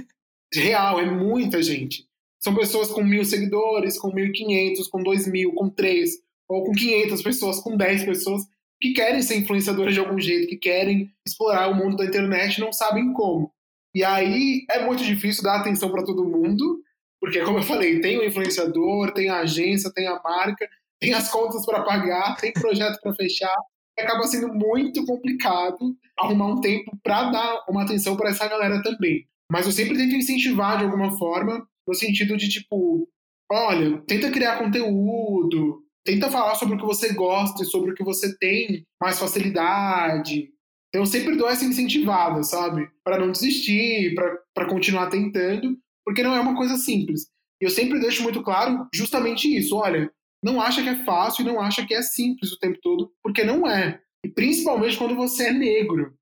Real, 0.54 1.00
é 1.00 1.06
muita 1.06 1.64
gente. 1.64 2.06
São 2.44 2.56
pessoas 2.56 2.90
com 2.90 3.04
mil 3.04 3.24
seguidores, 3.24 4.00
com 4.00 4.14
mil 4.14 4.26
e 4.26 4.32
quinhentos, 4.32 4.88
com 4.88 5.04
dois 5.04 5.28
mil, 5.28 5.54
com 5.54 5.70
três, 5.70 6.18
ou 6.50 6.66
com 6.66 6.72
quinhentas 6.72 7.22
pessoas, 7.22 7.60
com 7.60 7.78
dez 7.78 8.04
pessoas, 8.04 8.44
que 8.82 8.94
querem 8.94 9.22
ser 9.22 9.38
influenciadoras 9.38 9.94
de 9.94 10.00
algum 10.00 10.20
jeito, 10.20 10.48
que 10.48 10.58
querem 10.58 11.12
explorar 11.26 11.70
o 11.70 11.76
mundo 11.76 11.98
da 11.98 12.06
internet 12.06 12.60
não 12.60 12.74
sabem 12.74 13.14
como. 13.14 13.52
E 13.94 14.04
aí 14.04 14.66
é 14.70 14.84
muito 14.84 15.04
difícil 15.04 15.44
dar 15.44 15.60
atenção 15.60 15.92
para 15.92 16.04
todo 16.04 16.28
mundo, 16.28 16.82
porque, 17.20 17.42
como 17.42 17.60
eu 17.60 17.64
falei, 17.64 18.02
tem 18.02 18.18
o 18.18 18.26
influenciador, 18.26 19.14
tem 19.14 19.30
a 19.30 19.42
agência, 19.42 19.92
tem 19.94 20.08
a 20.08 20.20
marca, 20.24 20.68
tem 21.00 21.14
as 21.14 21.30
contas 21.30 21.64
para 21.66 21.84
pagar, 21.84 22.36
tem 22.38 22.52
projeto 22.52 23.00
para 23.02 23.14
fechar. 23.14 23.56
Acaba 24.00 24.24
sendo 24.24 24.52
muito 24.52 25.06
complicado 25.06 25.96
arrumar 26.18 26.48
um 26.48 26.62
tempo 26.62 26.98
para 27.04 27.30
dar 27.30 27.66
uma 27.70 27.84
atenção 27.84 28.18
para 28.18 28.32
essa 28.32 28.48
galera 28.48 28.82
também. 28.82 29.28
Mas 29.52 29.68
eu 29.68 29.72
sempre 29.72 29.96
tento 29.96 30.16
incentivar 30.16 30.80
de 30.80 30.86
alguma 30.86 31.16
forma, 31.18 31.68
no 31.92 31.96
sentido 31.96 32.38
de 32.38 32.48
tipo, 32.48 33.08
olha, 33.52 34.02
tenta 34.08 34.32
criar 34.32 34.58
conteúdo, 34.58 35.84
tenta 36.06 36.32
falar 36.32 36.56
sobre 36.56 36.76
o 36.76 36.78
que 36.80 36.86
você 36.86 37.14
gosta 37.14 37.64
e 37.64 37.66
sobre 37.68 37.92
o 37.92 37.94
que 37.94 38.04
você 38.04 38.38
tem 38.38 38.84
mais 39.02 39.20
facilidade, 39.20 40.50
então, 40.92 41.04
eu 41.04 41.06
sempre 41.06 41.38
dou 41.38 41.48
essa 41.48 41.64
incentivada, 41.64 42.44
sabe? 42.44 42.86
Para 43.02 43.18
não 43.18 43.32
desistir, 43.32 44.14
para 44.54 44.68
continuar 44.68 45.10
tentando, 45.10 45.78
porque 46.06 46.22
não 46.22 46.36
é 46.36 46.40
uma 46.42 46.56
coisa 46.56 46.76
simples. 46.76 47.28
Eu 47.62 47.70
sempre 47.70 48.00
deixo 48.00 48.22
muito 48.22 48.44
claro 48.44 48.88
justamente 48.94 49.48
isso. 49.48 49.78
Olha, 49.78 50.12
não 50.44 50.60
acha 50.60 50.84
que 50.84 50.90
é 50.90 51.04
fácil 51.06 51.44
e 51.44 51.46
não 51.46 51.62
acha 51.62 51.86
que 51.86 51.94
é 51.94 52.02
simples 52.02 52.52
o 52.52 52.60
tempo 52.60 52.78
todo, 52.82 53.10
porque 53.24 53.46
não 53.46 53.66
é. 53.66 54.02
E 54.26 54.28
principalmente 54.28 54.98
quando 54.98 55.16
você 55.16 55.48
é 55.48 55.54
negro. 55.54 56.14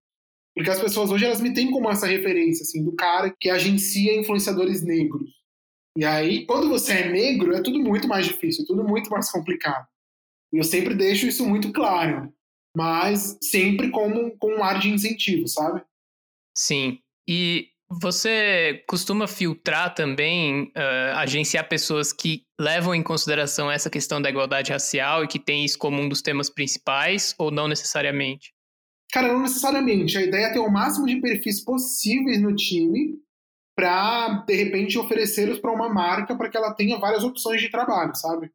Porque 0.55 0.69
as 0.69 0.79
pessoas 0.79 1.09
hoje 1.09 1.25
elas 1.25 1.41
me 1.41 1.51
têm 1.51 1.71
como 1.71 1.89
essa 1.89 2.05
referência, 2.05 2.61
assim, 2.61 2.83
do 2.83 2.95
cara 2.95 3.33
que 3.39 3.49
agencia 3.49 4.19
influenciadores 4.19 4.83
negros. 4.83 5.31
E 5.99 6.05
aí, 6.05 6.45
quando 6.45 6.69
você 6.69 6.93
é 6.93 7.11
negro, 7.11 7.53
é 7.53 7.61
tudo 7.61 7.79
muito 7.79 8.07
mais 8.07 8.25
difícil, 8.25 8.63
é 8.63 8.67
tudo 8.67 8.83
muito 8.83 9.09
mais 9.09 9.29
complicado. 9.29 9.85
E 10.53 10.57
eu 10.57 10.63
sempre 10.63 10.95
deixo 10.95 11.27
isso 11.27 11.45
muito 11.45 11.71
claro 11.73 12.33
mas 12.75 13.37
sempre 13.43 13.89
com, 13.89 14.31
com 14.37 14.55
um 14.55 14.63
ar 14.63 14.79
de 14.79 14.89
incentivo, 14.89 15.47
sabe? 15.47 15.81
Sim. 16.55 16.99
E 17.27 17.67
Você 17.91 18.83
costuma 18.87 19.27
filtrar 19.27 19.95
também, 19.95 20.65
uh, 20.77 21.17
agenciar 21.17 21.67
pessoas 21.67 22.13
que 22.13 22.43
levam 22.59 22.93
em 22.93 23.01
consideração 23.01 23.71
essa 23.71 23.89
questão 23.89 24.21
da 24.21 24.29
igualdade 24.29 24.71
racial 24.71 25.23
e 25.23 25.27
que 25.27 25.39
tem 25.39 25.65
isso 25.65 25.79
como 25.79 25.99
um 25.99 26.07
dos 26.07 26.21
temas 26.21 26.51
principais, 26.51 27.33
ou 27.39 27.49
não 27.49 27.67
necessariamente? 27.67 28.53
Cara, 29.11 29.33
não 29.33 29.41
necessariamente. 29.41 30.15
A 30.19 30.21
ideia 30.21 30.45
é 30.45 30.53
ter 30.53 30.59
o 30.59 30.69
máximo 30.69 31.07
de 31.07 31.19
perfis 31.19 31.63
possíveis 31.63 32.39
no 32.39 32.55
time 32.55 33.19
para, 33.79 34.43
de 34.45 34.55
repente, 34.55 34.99
oferecê-los 34.99 35.57
para 35.57 35.71
uma 35.71 35.87
marca 35.87 36.35
para 36.35 36.49
que 36.49 36.57
ela 36.57 36.73
tenha 36.73 36.97
várias 36.97 37.23
opções 37.23 37.61
de 37.61 37.69
trabalho, 37.69 38.13
sabe? 38.13 38.51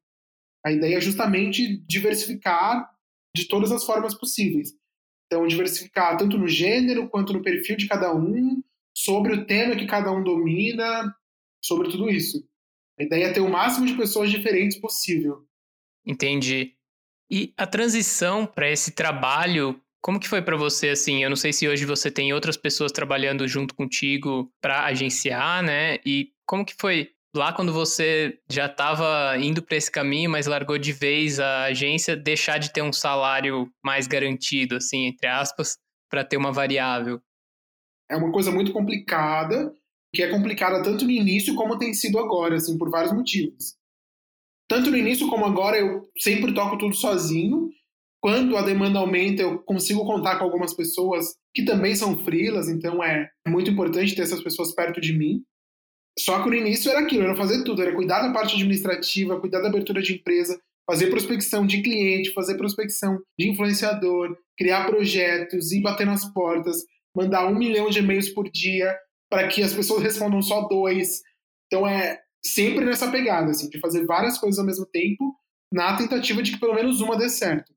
A 0.62 0.70
ideia 0.70 0.98
é 0.98 1.00
justamente 1.00 1.78
diversificar 1.86 2.90
de 3.34 3.48
todas 3.48 3.72
as 3.72 3.86
formas 3.86 4.14
possíveis. 4.14 4.74
Então, 5.26 5.46
diversificar 5.46 6.18
tanto 6.18 6.36
no 6.36 6.46
gênero 6.46 7.08
quanto 7.08 7.32
no 7.32 7.42
perfil 7.42 7.74
de 7.74 7.88
cada 7.88 8.14
um, 8.14 8.62
sobre 8.94 9.32
o 9.32 9.46
tema 9.46 9.76
que 9.76 9.86
cada 9.86 10.12
um 10.12 10.22
domina, 10.22 11.10
sobre 11.64 11.88
tudo 11.90 12.10
isso. 12.10 12.46
A 13.00 13.04
ideia 13.04 13.24
é 13.28 13.32
ter 13.32 13.40
o 13.40 13.48
máximo 13.48 13.86
de 13.86 13.96
pessoas 13.96 14.30
diferentes 14.30 14.78
possível. 14.78 15.46
Entendi. 16.04 16.76
E 17.30 17.54
a 17.56 17.66
transição 17.66 18.44
para 18.44 18.70
esse 18.70 18.92
trabalho, 18.92 19.80
como 20.04 20.20
que 20.20 20.28
foi 20.28 20.42
para 20.42 20.54
você 20.54 20.90
assim? 20.90 21.24
Eu 21.24 21.30
não 21.30 21.36
sei 21.36 21.50
se 21.50 21.66
hoje 21.66 21.86
você 21.86 22.10
tem 22.10 22.30
outras 22.34 22.58
pessoas 22.58 22.92
trabalhando 22.92 23.48
junto 23.48 23.74
contigo 23.74 24.52
para 24.60 24.84
agenciar, 24.84 25.62
né? 25.62 25.96
E 26.04 26.28
como 26.46 26.62
que 26.62 26.74
foi 26.78 27.08
lá 27.34 27.54
quando 27.54 27.72
você 27.72 28.38
já 28.46 28.66
estava 28.66 29.34
indo 29.38 29.62
para 29.62 29.78
esse 29.78 29.90
caminho, 29.90 30.28
mas 30.28 30.46
largou 30.46 30.76
de 30.76 30.92
vez 30.92 31.40
a 31.40 31.64
agência, 31.64 32.14
deixar 32.14 32.58
de 32.58 32.70
ter 32.70 32.82
um 32.82 32.92
salário 32.92 33.72
mais 33.82 34.06
garantido, 34.06 34.76
assim, 34.76 35.06
entre 35.06 35.26
aspas, 35.26 35.78
para 36.10 36.22
ter 36.22 36.36
uma 36.36 36.52
variável? 36.52 37.18
É 38.10 38.14
uma 38.14 38.30
coisa 38.30 38.52
muito 38.52 38.74
complicada, 38.74 39.72
que 40.12 40.22
é 40.22 40.28
complicada 40.28 40.82
tanto 40.82 41.06
no 41.06 41.10
início 41.10 41.54
como 41.54 41.78
tem 41.78 41.94
sido 41.94 42.18
agora, 42.18 42.56
assim, 42.56 42.76
por 42.76 42.90
vários 42.90 43.14
motivos. 43.14 43.74
Tanto 44.68 44.90
no 44.90 44.98
início 44.98 45.28
como 45.28 45.46
agora, 45.46 45.78
eu 45.78 46.02
sempre 46.18 46.52
toco 46.52 46.76
tudo 46.76 46.94
sozinho. 46.94 47.70
Quando 48.24 48.56
a 48.56 48.62
demanda 48.62 48.98
aumenta, 48.98 49.42
eu 49.42 49.58
consigo 49.58 50.02
contar 50.06 50.38
com 50.38 50.44
algumas 50.44 50.72
pessoas 50.72 51.36
que 51.52 51.62
também 51.62 51.94
são 51.94 52.24
frilas, 52.24 52.70
então 52.70 53.04
é 53.04 53.28
muito 53.46 53.70
importante 53.70 54.14
ter 54.14 54.22
essas 54.22 54.42
pessoas 54.42 54.74
perto 54.74 54.98
de 54.98 55.12
mim. 55.12 55.42
Só 56.18 56.42
que 56.42 56.48
no 56.48 56.56
início 56.56 56.90
era 56.90 57.00
aquilo, 57.00 57.24
era 57.24 57.36
fazer 57.36 57.62
tudo, 57.64 57.82
era 57.82 57.94
cuidar 57.94 58.22
da 58.22 58.32
parte 58.32 58.54
administrativa, 58.54 59.38
cuidar 59.38 59.60
da 59.60 59.68
abertura 59.68 60.00
de 60.00 60.14
empresa, 60.14 60.58
fazer 60.90 61.08
prospecção 61.08 61.66
de 61.66 61.82
cliente, 61.82 62.32
fazer 62.32 62.56
prospecção 62.56 63.20
de 63.38 63.50
influenciador, 63.50 64.34
criar 64.56 64.86
projetos, 64.86 65.70
ir 65.70 65.82
bater 65.82 66.06
nas 66.06 66.24
portas, 66.32 66.78
mandar 67.14 67.46
um 67.46 67.54
milhão 67.54 67.90
de 67.90 67.98
e-mails 67.98 68.30
por 68.30 68.50
dia 68.50 68.96
para 69.28 69.48
que 69.48 69.62
as 69.62 69.74
pessoas 69.74 70.02
respondam 70.02 70.40
só 70.40 70.62
dois. 70.66 71.20
Então 71.66 71.86
é 71.86 72.22
sempre 72.42 72.86
nessa 72.86 73.10
pegada, 73.10 73.50
assim, 73.50 73.68
de 73.68 73.78
fazer 73.80 74.06
várias 74.06 74.38
coisas 74.38 74.58
ao 74.58 74.64
mesmo 74.64 74.86
tempo, 74.86 75.38
na 75.70 75.94
tentativa 75.98 76.42
de 76.42 76.52
que 76.52 76.58
pelo 76.58 76.74
menos 76.74 77.02
uma 77.02 77.18
dê 77.18 77.28
certo. 77.28 77.74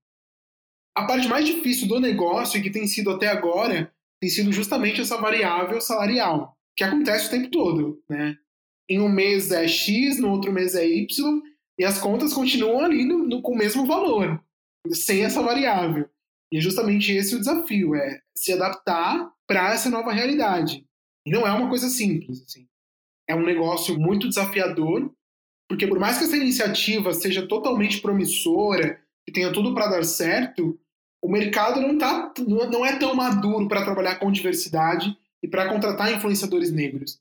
A 0.97 1.05
parte 1.05 1.27
mais 1.27 1.45
difícil 1.45 1.87
do 1.87 1.99
negócio, 1.99 2.57
e 2.57 2.61
que 2.63 2.71
tem 2.71 2.87
sido 2.87 3.11
até 3.11 3.27
agora, 3.27 3.93
tem 4.19 4.27
sido 4.31 4.51
justamente 4.51 4.99
essa 4.99 5.15
variável 5.17 5.79
salarial 5.79 6.57
que 6.75 6.83
acontece 6.83 7.27
o 7.27 7.29
tempo 7.29 7.51
todo, 7.51 8.01
né? 8.09 8.35
Em 8.89 8.99
um 8.99 9.07
mês 9.07 9.51
é 9.51 9.67
X, 9.67 10.19
no 10.19 10.31
outro 10.31 10.51
mês 10.51 10.73
é 10.73 10.87
Y, 10.87 11.41
e 11.77 11.85
as 11.85 11.99
contas 11.99 12.33
continuam 12.33 12.79
ali 12.79 13.05
no, 13.05 13.19
no, 13.19 13.43
com 13.43 13.51
o 13.51 13.57
mesmo 13.57 13.85
valor, 13.85 14.43
sem 14.91 15.23
essa 15.23 15.43
variável. 15.43 16.09
E 16.51 16.57
é 16.57 16.61
justamente 16.61 17.11
esse 17.11 17.35
o 17.35 17.39
desafio, 17.39 17.93
é 17.93 18.19
se 18.35 18.51
adaptar 18.53 19.31
para 19.45 19.75
essa 19.75 19.91
nova 19.91 20.11
realidade. 20.11 20.83
E 21.27 21.29
não 21.29 21.45
é 21.45 21.51
uma 21.51 21.69
coisa 21.69 21.89
simples, 21.89 22.41
assim. 22.41 22.67
É 23.29 23.35
um 23.35 23.45
negócio 23.45 23.99
muito 23.99 24.27
desafiador, 24.27 25.13
porque 25.69 25.85
por 25.85 25.99
mais 25.99 26.17
que 26.17 26.23
essa 26.23 26.37
iniciativa 26.37 27.13
seja 27.13 27.47
totalmente 27.47 28.01
promissora, 28.01 28.99
que 29.27 29.31
tenha 29.31 29.53
tudo 29.53 29.75
para 29.75 29.89
dar 29.89 30.03
certo, 30.03 30.79
o 31.21 31.29
mercado 31.29 31.81
não, 31.81 31.97
tá, 31.97 32.33
não 32.47 32.85
é 32.85 32.97
tão 32.97 33.15
maduro 33.15 33.67
para 33.67 33.83
trabalhar 33.83 34.15
com 34.15 34.31
diversidade 34.31 35.17
e 35.41 35.47
para 35.47 35.69
contratar 35.69 36.13
influenciadores 36.13 36.71
negros. 36.71 37.19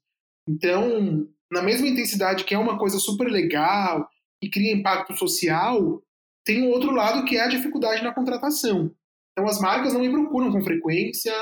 Então, 0.48 1.28
na 1.50 1.62
mesma 1.62 1.88
intensidade 1.88 2.44
que 2.44 2.54
é 2.54 2.58
uma 2.58 2.78
coisa 2.78 2.98
super 2.98 3.28
legal 3.28 4.08
e 4.42 4.48
cria 4.48 4.72
impacto 4.72 5.16
social, 5.16 6.02
tem 6.44 6.62
um 6.62 6.70
outro 6.70 6.92
lado 6.92 7.24
que 7.24 7.36
é 7.36 7.40
a 7.40 7.48
dificuldade 7.48 8.02
na 8.02 8.14
contratação. 8.14 8.94
Então, 9.32 9.48
as 9.48 9.60
marcas 9.60 9.92
não 9.92 10.00
me 10.00 10.10
procuram 10.10 10.52
com 10.52 10.62
frequência, 10.62 11.32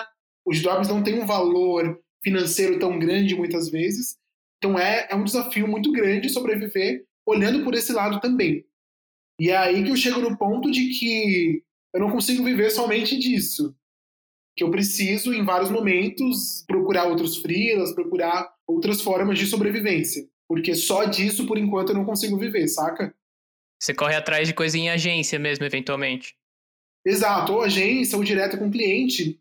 os 0.47 0.61
jobs 0.61 0.89
não 0.89 1.03
têm 1.03 1.21
um 1.21 1.27
valor 1.27 2.01
financeiro 2.23 2.79
tão 2.79 2.99
grande 2.99 3.35
muitas 3.35 3.69
vezes. 3.69 4.17
Então, 4.59 4.79
é, 4.79 5.09
é 5.11 5.15
um 5.15 5.25
desafio 5.25 5.69
muito 5.69 5.93
grande 5.93 6.31
sobreviver 6.31 7.05
olhando 7.27 7.63
por 7.65 7.75
esse 7.75 7.93
lado 7.93 8.21
também. 8.21 8.65
E 9.39 9.51
é 9.51 9.57
aí 9.57 9.85
que 9.85 9.91
eu 9.91 9.97
chego 9.97 10.21
no 10.21 10.37
ponto 10.37 10.71
de 10.71 10.89
que 10.99 11.63
eu 11.95 12.01
não 12.01 12.11
consigo 12.11 12.45
viver 12.45 12.71
somente 12.71 13.17
disso 13.17 13.75
que 14.57 14.63
eu 14.63 14.71
preciso, 14.71 15.35
em 15.35 15.45
vários 15.45 15.71
momentos, 15.71 16.65
procurar 16.67 17.05
outros 17.05 17.39
freelas, 17.39 17.93
procurar 17.93 18.55
outras 18.67 19.01
formas 19.01 19.39
de 19.39 19.47
sobrevivência. 19.47 20.29
Porque 20.49 20.75
só 20.75 21.05
disso, 21.05 21.47
por 21.47 21.59
enquanto, 21.59 21.89
eu 21.89 21.95
não 21.97 22.05
consigo 22.05 22.39
viver, 22.39 22.69
saca? 22.69 23.15
Você 23.81 23.93
corre 23.93 24.15
atrás 24.15 24.47
de 24.47 24.55
coisa 24.55 24.79
em 24.79 24.89
agência 24.89 25.39
mesmo, 25.39 25.65
eventualmente. 25.65 26.37
Exato, 27.05 27.53
ou 27.53 27.63
agência, 27.63 28.17
ou 28.17 28.23
direto 28.25 28.57
com 28.57 28.69
o 28.69 28.71
cliente. 28.71 29.41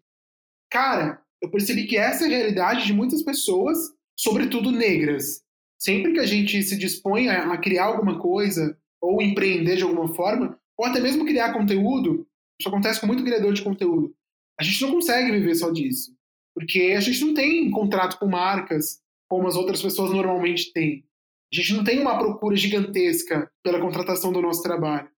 Cara, 0.72 1.22
eu 1.42 1.50
percebi 1.52 1.86
que 1.86 1.98
essa 1.98 2.24
é 2.24 2.28
a 2.28 2.30
realidade 2.30 2.86
de 2.86 2.94
muitas 2.94 3.22
pessoas, 3.22 3.78
sobretudo 4.18 4.72
negras. 4.72 5.44
Sempre 5.78 6.14
que 6.14 6.20
a 6.20 6.26
gente 6.26 6.64
se 6.64 6.78
dispõe 6.78 7.30
a 7.30 7.56
criar 7.58 7.86
alguma 7.86 8.20
coisa, 8.20 8.78
ou 9.00 9.22
empreender 9.22 9.76
de 9.76 9.84
alguma 9.84 10.14
forma, 10.16 10.58
ou 10.78 10.86
até 10.86 11.00
mesmo 11.00 11.26
criar 11.26 11.54
conteúdo, 11.54 12.28
isso 12.64 12.70
acontece 12.70 13.00
com 13.00 13.08
muito 13.08 13.24
criador 13.24 13.54
de 13.54 13.62
conteúdo 13.62 14.16
a 14.60 14.64
gente 14.64 14.82
não 14.82 14.92
consegue 14.92 15.32
viver 15.32 15.56
só 15.56 15.72
disso. 15.72 16.16
Porque 16.56 16.94
a 16.96 17.00
gente 17.00 17.26
não 17.26 17.34
tem 17.34 17.70
contrato 17.72 18.20
com 18.20 18.28
marcas 18.28 19.02
como 19.28 19.48
as 19.48 19.56
outras 19.56 19.82
pessoas 19.82 20.12
normalmente 20.12 20.72
têm. 20.72 21.04
A 21.52 21.56
gente 21.56 21.74
não 21.74 21.84
tem 21.84 22.00
uma 22.00 22.18
procura 22.18 22.56
gigantesca 22.56 23.52
pela 23.64 23.80
contratação 23.80 24.32
do 24.32 24.42
nosso 24.42 24.62
trabalho. 24.62 25.10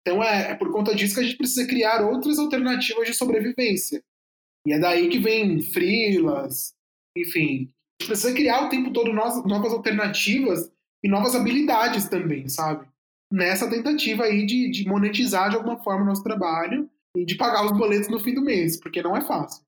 Então 0.00 0.22
é, 0.22 0.52
é 0.52 0.54
por 0.54 0.72
conta 0.72 0.94
disso 0.94 1.14
que 1.14 1.20
a 1.20 1.24
gente 1.24 1.36
precisa 1.36 1.66
criar 1.66 2.04
outras 2.04 2.38
alternativas 2.38 3.06
de 3.06 3.14
sobrevivência. 3.14 4.02
E 4.66 4.72
é 4.72 4.78
daí 4.78 5.08
que 5.08 5.18
vem 5.18 5.60
freelas, 5.60 6.74
enfim. 7.16 7.68
A 8.00 8.02
gente 8.02 8.08
precisa 8.08 8.34
criar 8.34 8.64
o 8.64 8.68
tempo 8.68 8.92
todo 8.92 9.12
novas 9.12 9.72
alternativas 9.72 10.70
e 11.02 11.08
novas 11.08 11.34
habilidades 11.34 12.08
também, 12.08 12.48
sabe? 12.48 12.86
Nessa 13.30 13.68
tentativa 13.68 14.24
aí 14.24 14.46
de, 14.46 14.70
de 14.70 14.88
monetizar 14.88 15.50
de 15.50 15.56
alguma 15.56 15.82
forma 15.82 16.02
o 16.02 16.06
nosso 16.06 16.22
trabalho 16.22 16.88
e 17.14 17.24
de 17.24 17.36
pagar 17.36 17.64
os 17.64 17.76
boletos 17.76 18.08
no 18.08 18.20
fim 18.20 18.34
do 18.34 18.42
mês, 18.42 18.80
porque 18.80 19.02
não 19.02 19.16
é 19.16 19.20
fácil. 19.20 19.62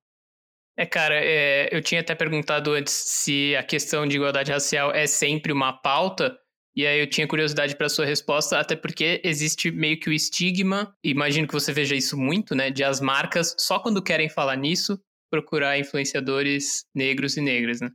É, 0.77 0.85
cara, 0.85 1.15
é, 1.15 1.69
eu 1.71 1.81
tinha 1.81 2.01
até 2.01 2.15
perguntado 2.15 2.71
antes 2.71 2.93
se 2.93 3.55
a 3.55 3.63
questão 3.63 4.07
de 4.07 4.15
igualdade 4.15 4.51
racial 4.51 4.91
é 4.91 5.05
sempre 5.05 5.51
uma 5.51 5.73
pauta, 5.73 6.35
e 6.75 6.87
aí 6.87 6.99
eu 6.99 7.07
tinha 7.07 7.27
curiosidade 7.27 7.75
para 7.75 7.89
sua 7.89 8.05
resposta, 8.05 8.57
até 8.57 8.75
porque 8.75 9.21
existe 9.23 9.69
meio 9.69 9.99
que 9.99 10.09
o 10.09 10.13
estigma, 10.13 10.95
imagino 11.03 11.47
que 11.47 11.53
você 11.53 11.73
veja 11.73 11.95
isso 11.95 12.17
muito, 12.17 12.55
né, 12.55 12.71
de 12.71 12.83
as 12.83 13.01
marcas, 13.01 13.53
só 13.59 13.79
quando 13.79 14.01
querem 14.01 14.29
falar 14.29 14.55
nisso, 14.55 14.99
procurar 15.29 15.77
influenciadores 15.77 16.85
negros 16.95 17.37
e 17.37 17.41
negras, 17.41 17.81
né? 17.81 17.89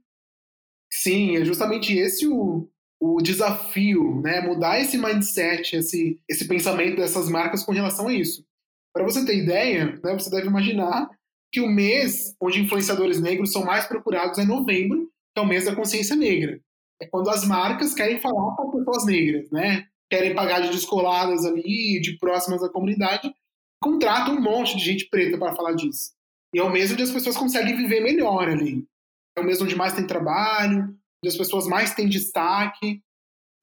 Sim, 0.91 1.37
é 1.37 1.45
justamente 1.45 1.93
esse 1.97 2.27
o, 2.29 2.71
o 3.01 3.21
desafio, 3.21 4.21
né, 4.23 4.41
mudar 4.41 4.81
esse 4.81 4.97
mindset, 4.97 5.77
esse, 5.77 6.19
esse 6.29 6.49
pensamento 6.49 6.97
dessas 6.97 7.29
marcas 7.29 7.63
com 7.63 7.73
relação 7.73 8.09
a 8.09 8.13
isso. 8.13 8.45
Para 8.93 9.05
você 9.05 9.25
ter 9.25 9.37
ideia, 9.37 9.99
né, 10.03 10.15
você 10.15 10.31
deve 10.31 10.47
imaginar 10.47 11.09
que 11.53 11.61
o 11.61 11.69
mês 11.69 12.35
onde 12.41 12.61
influenciadores 12.61 13.21
negros 13.21 13.53
são 13.53 13.65
mais 13.65 13.87
procurados 13.87 14.39
é 14.39 14.45
novembro, 14.45 15.11
que 15.35 15.41
é 15.41 15.43
o 15.43 15.47
mês 15.47 15.67
da 15.67 15.77
consciência 15.77 16.17
negra. 16.17 16.61
É 17.01 17.07
quando 17.07 17.29
as 17.29 17.47
marcas 17.47 17.95
querem 17.95 18.19
falar 18.19 18.57
com 18.57 18.71
pessoas 18.71 19.05
negras, 19.05 19.51
né? 19.51 19.87
Querem 20.11 20.35
pagar 20.35 20.61
de 20.61 20.71
descoladas 20.71 21.45
ali, 21.45 22.01
de 22.01 22.17
próximas 22.19 22.63
à 22.63 22.69
comunidade, 22.69 23.35
contratam 23.83 24.37
um 24.37 24.41
monte 24.41 24.77
de 24.77 24.85
gente 24.85 25.09
preta 25.11 25.37
para 25.37 25.55
falar 25.55 25.73
disso. 25.73 26.13
E 26.55 26.59
é 26.59 26.63
o 26.63 26.71
mês 26.71 26.91
onde 26.91 27.03
as 27.03 27.11
pessoas 27.11 27.37
conseguem 27.37 27.77
viver 27.77 28.01
melhor 28.01 28.49
ali. 28.49 28.87
É 29.37 29.41
o 29.41 29.45
mês 29.45 29.61
onde 29.61 29.77
mais 29.77 29.93
tem 29.93 30.07
trabalho, 30.07 30.97
onde 31.23 31.33
as 31.33 31.37
pessoas 31.37 31.67
mais 31.67 31.95
têm 31.95 32.09
destaque. 32.09 33.01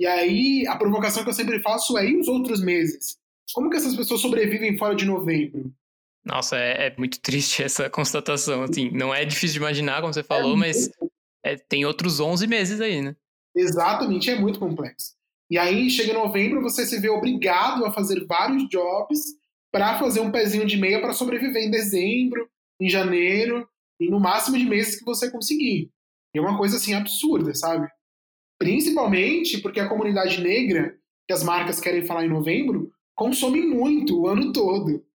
E 0.01 0.05
aí, 0.05 0.65
a 0.67 0.75
provocação 0.75 1.23
que 1.23 1.29
eu 1.29 1.33
sempre 1.33 1.61
faço 1.61 1.97
é: 1.97 2.07
e 2.07 2.17
os 2.17 2.27
outros 2.27 2.61
meses? 2.61 3.17
Como 3.53 3.69
que 3.69 3.77
essas 3.77 3.95
pessoas 3.95 4.21
sobrevivem 4.21 4.77
fora 4.77 4.95
de 4.95 5.05
novembro? 5.05 5.71
Nossa, 6.25 6.57
é, 6.57 6.87
é 6.87 6.95
muito 6.97 7.19
triste 7.21 7.63
essa 7.63 7.89
constatação. 7.89 8.63
Assim, 8.63 8.89
não 8.91 9.13
é 9.13 9.25
difícil 9.25 9.53
de 9.53 9.59
imaginar, 9.59 10.01
como 10.01 10.13
você 10.13 10.23
falou, 10.23 10.55
é 10.55 10.59
mas 10.59 10.89
é, 11.43 11.55
tem 11.55 11.85
outros 11.85 12.19
11 12.19 12.47
meses 12.47 12.81
aí, 12.81 13.01
né? 13.01 13.15
Exatamente, 13.55 14.29
é 14.29 14.39
muito 14.39 14.59
complexo. 14.59 15.13
E 15.49 15.57
aí, 15.57 15.89
chega 15.89 16.11
em 16.11 16.15
novembro, 16.15 16.61
você 16.61 16.85
se 16.85 16.99
vê 16.99 17.09
obrigado 17.09 17.85
a 17.85 17.91
fazer 17.91 18.25
vários 18.25 18.67
jobs 18.69 19.19
para 19.71 19.99
fazer 19.99 20.19
um 20.19 20.31
pezinho 20.31 20.65
de 20.65 20.77
meia 20.77 21.01
para 21.01 21.13
sobreviver 21.13 21.63
em 21.63 21.69
dezembro, 21.69 22.49
em 22.79 22.89
janeiro, 22.89 23.67
e 23.99 24.09
no 24.09 24.19
máximo 24.19 24.57
de 24.57 24.65
meses 24.65 24.97
que 24.97 25.05
você 25.05 25.29
conseguir. 25.29 25.91
E 26.33 26.39
é 26.39 26.41
uma 26.41 26.57
coisa 26.57 26.77
assim 26.77 26.93
absurda, 26.93 27.53
sabe? 27.53 27.87
Principalmente 28.59 29.61
porque 29.61 29.79
a 29.79 29.89
comunidade 29.89 30.41
negra, 30.41 30.97
que 31.27 31.33
as 31.33 31.43
marcas 31.43 31.79
querem 31.79 32.05
falar 32.05 32.25
em 32.25 32.29
novembro, 32.29 32.91
consome 33.15 33.61
muito 33.61 34.21
o 34.21 34.27
ano 34.27 34.51
todo. 34.51 35.05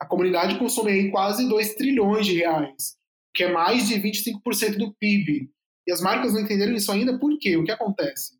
A 0.00 0.06
comunidade 0.06 0.58
consome 0.58 0.90
aí 0.90 1.10
quase 1.10 1.48
2 1.48 1.74
trilhões 1.74 2.26
de 2.26 2.36
reais, 2.38 2.96
que 3.34 3.44
é 3.44 3.52
mais 3.52 3.88
de 3.88 3.94
25% 4.00 4.76
do 4.76 4.94
PIB. 4.94 5.50
E 5.86 5.92
as 5.92 6.00
marcas 6.00 6.32
não 6.32 6.40
entenderam 6.40 6.74
isso 6.74 6.90
ainda, 6.90 7.18
por 7.18 7.38
quê? 7.38 7.56
O 7.56 7.64
que 7.64 7.70
acontece? 7.70 8.38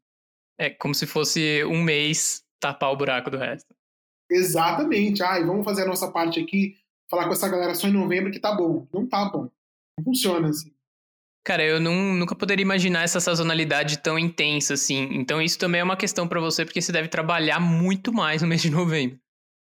É 0.58 0.70
como 0.70 0.94
se 0.94 1.06
fosse 1.06 1.64
um 1.64 1.82
mês 1.82 2.44
tapar 2.60 2.92
o 2.92 2.96
buraco 2.96 3.30
do 3.30 3.36
resto. 3.36 3.74
Exatamente. 4.30 5.22
Ah, 5.22 5.38
e 5.38 5.44
vamos 5.44 5.64
fazer 5.64 5.82
a 5.82 5.86
nossa 5.86 6.10
parte 6.10 6.40
aqui, 6.40 6.76
falar 7.10 7.26
com 7.26 7.32
essa 7.32 7.48
galera 7.48 7.74
só 7.74 7.88
em 7.88 7.92
novembro 7.92 8.30
que 8.30 8.40
tá 8.40 8.54
bom. 8.54 8.86
Não 8.92 9.06
tá 9.06 9.24
bom. 9.26 9.50
Não 9.98 10.04
funciona 10.04 10.48
assim. 10.48 10.71
Cara, 11.44 11.64
eu 11.64 11.80
não, 11.80 12.14
nunca 12.14 12.36
poderia 12.36 12.62
imaginar 12.62 13.02
essa 13.02 13.18
sazonalidade 13.18 13.98
tão 13.98 14.16
intensa 14.16 14.74
assim. 14.74 15.08
Então 15.12 15.42
isso 15.42 15.58
também 15.58 15.80
é 15.80 15.84
uma 15.84 15.96
questão 15.96 16.28
para 16.28 16.40
você, 16.40 16.64
porque 16.64 16.80
você 16.80 16.92
deve 16.92 17.08
trabalhar 17.08 17.58
muito 17.58 18.12
mais 18.12 18.42
no 18.42 18.48
mês 18.48 18.62
de 18.62 18.70
novembro. 18.70 19.18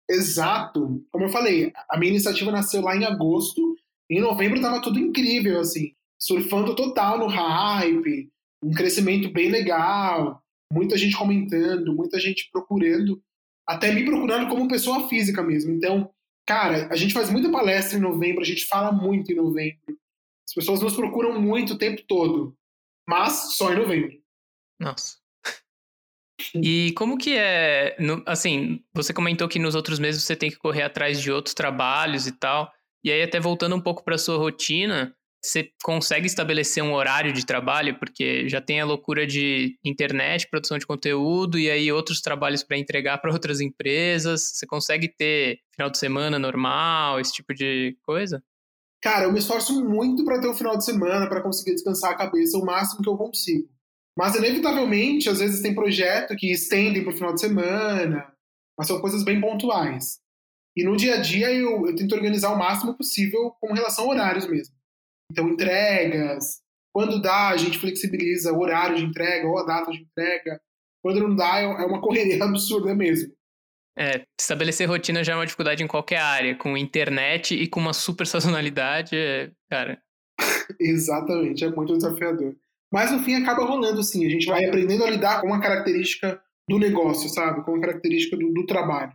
Exato. 0.07 1.03
Como 1.12 1.25
eu 1.25 1.29
falei, 1.29 1.74
a 1.89 1.98
minha 1.98 2.12
iniciativa 2.12 2.51
nasceu 2.51 2.81
lá 2.81 2.95
em 2.95 3.05
agosto. 3.05 3.75
Em 4.10 4.22
novembro 4.22 4.62
tava 4.62 4.79
tudo 4.79 5.00
incrível, 5.00 5.60
assim. 5.60 5.93
Surfando 6.19 6.75
total 6.75 7.17
no 7.17 7.25
hype. 7.25 8.29
Um 8.63 8.72
crescimento 8.72 9.31
bem 9.31 9.50
legal. 9.50 10.39
Muita 10.72 10.95
gente 10.95 11.17
comentando, 11.17 11.95
muita 11.95 12.19
gente 12.19 12.48
procurando. 12.51 13.19
Até 13.67 13.91
me 13.91 14.05
procurando 14.05 14.48
como 14.48 14.67
pessoa 14.67 15.10
física 15.10 15.41
mesmo. 15.41 15.72
Então, 15.72 16.12
cara, 16.45 16.88
a 16.91 16.95
gente 16.95 17.15
faz 17.15 17.31
muita 17.31 17.51
palestra 17.51 17.98
em 17.98 18.01
novembro, 18.01 18.41
a 18.41 18.45
gente 18.45 18.67
fala 18.67 18.91
muito 18.91 19.31
em 19.31 19.36
novembro 19.36 19.98
pessoas 20.56 20.82
nos 20.82 20.96
procuram 20.96 21.40
muito 21.40 21.74
o 21.74 21.78
tempo 21.78 22.02
todo, 22.08 22.58
mas 23.08 23.56
só 23.56 23.72
em 23.72 23.78
novembro. 23.78 24.18
Nossa. 24.80 25.18
E 26.56 26.92
como 26.94 27.18
que 27.18 27.38
é, 27.38 27.96
assim, 28.26 28.84
você 28.94 29.14
comentou 29.14 29.48
que 29.48 29.60
nos 29.60 29.76
outros 29.76 30.00
meses 30.00 30.24
você 30.24 30.36
tem 30.36 30.50
que 30.50 30.58
correr 30.58 30.84
atrás 30.84 31.22
de 31.22 31.32
outros 31.32 31.54
trabalhos 31.54 32.28
e 32.28 32.32
tal, 32.32 32.72
e 33.04 33.12
aí 33.12 33.22
até 33.22 33.40
voltando 33.40 33.76
um 33.76 33.82
pouco 33.82 34.04
para 34.04 34.18
sua 34.18 34.38
rotina, 34.38 35.16
você 35.46 35.70
consegue 35.84 36.26
estabelecer 36.26 36.84
um 36.84 36.94
horário 36.94 37.32
de 37.32 37.46
trabalho, 37.46 38.00
porque 38.00 38.50
já 38.50 38.60
tem 38.60 38.82
a 38.82 38.86
loucura 38.86 39.28
de 39.28 39.78
internet, 39.84 40.50
produção 40.50 40.78
de 40.78 40.88
conteúdo 40.88 41.60
e 41.60 41.70
aí 41.70 41.92
outros 41.92 42.20
trabalhos 42.20 42.64
para 42.64 42.78
entregar 42.78 43.20
para 43.20 43.32
outras 43.32 43.62
empresas. 43.62 44.52
Você 44.54 44.66
consegue 44.66 45.08
ter 45.08 45.60
final 45.72 45.90
de 45.90 46.00
semana 46.00 46.40
normal, 46.40 47.20
esse 47.20 47.32
tipo 47.32 47.54
de 47.54 47.96
coisa? 48.02 48.44
Cara, 49.06 49.26
eu 49.26 49.32
me 49.32 49.38
esforço 49.38 49.86
muito 49.86 50.26
para 50.26 50.42
ter 50.42 50.48
um 50.48 50.54
final 50.56 50.76
de 50.76 50.84
semana, 50.84 51.30
para 51.30 51.40
conseguir 51.40 51.76
descansar 51.76 52.10
a 52.10 52.18
cabeça 52.18 52.58
o 52.58 52.66
máximo 52.66 53.04
que 53.04 53.08
eu 53.08 53.16
consigo. 53.16 53.70
Mas, 54.18 54.34
inevitavelmente, 54.34 55.30
às 55.30 55.38
vezes 55.38 55.62
tem 55.62 55.76
projeto 55.76 56.36
que 56.36 56.52
estendem 56.52 57.04
para 57.04 57.14
o 57.14 57.16
final 57.16 57.32
de 57.32 57.40
semana, 57.40 58.34
mas 58.76 58.88
são 58.88 59.00
coisas 59.00 59.24
bem 59.24 59.40
pontuais. 59.40 60.18
E 60.76 60.84
no 60.84 60.98
dia 60.98 61.18
a 61.18 61.22
dia 61.22 61.54
eu, 61.54 61.86
eu 61.86 61.96
tento 61.96 62.16
organizar 62.16 62.52
o 62.52 62.58
máximo 62.58 62.98
possível 62.98 63.52
com 63.62 63.74
relação 63.74 64.06
a 64.06 64.08
horários 64.08 64.48
mesmo. 64.48 64.74
Então, 65.32 65.50
entregas, 65.50 66.64
quando 66.92 67.22
dá, 67.22 67.50
a 67.50 67.58
gente 67.58 67.78
flexibiliza 67.78 68.54
o 68.54 68.60
horário 68.60 68.98
de 68.98 69.04
entrega 69.04 69.48
ou 69.48 69.60
a 69.60 69.68
data 69.68 69.92
de 69.92 70.02
entrega. 70.02 70.60
Quando 71.04 71.20
não 71.20 71.36
dá, 71.36 71.60
é, 71.60 71.66
é 71.66 71.86
uma 71.86 72.02
correria 72.02 72.44
absurda 72.44 72.96
mesmo. 72.96 73.32
É, 73.98 74.25
estabelecer 74.40 74.90
rotina 74.90 75.24
já 75.24 75.34
é 75.34 75.36
uma 75.36 75.46
dificuldade 75.46 75.82
em 75.84 75.88
qualquer 75.88 76.20
área, 76.20 76.56
com 76.56 76.75
internet 76.75 77.56
e 77.56 77.68
com 77.68 77.80
uma 77.80 77.94
super 77.94 78.28
sazonalidade, 78.28 79.16
é, 79.16 79.52
cara. 79.70 80.02
Exatamente, 80.80 81.64
é 81.64 81.70
muito 81.70 81.96
desafiador. 81.96 82.56
Mas 82.92 83.12
no 83.12 83.20
fim 83.24 83.36
acaba 83.36 83.65
rolando 83.65 84.04
sim, 84.04 84.26
a 84.26 84.30
gente 84.30 84.46
vai 84.46 84.65
aprendendo 84.65 85.04
a 85.04 85.10
lidar 85.10 85.41
com 85.41 85.48
uma 85.48 85.62
característica 85.62 86.41
do 86.69 86.78
negócio, 86.78 87.30
sabe? 87.30 87.63
Com 87.63 87.72
uma 87.72 87.82
característica 87.82 88.36
do, 88.36 88.52
do 88.52 88.65
trabalho. 88.65 89.13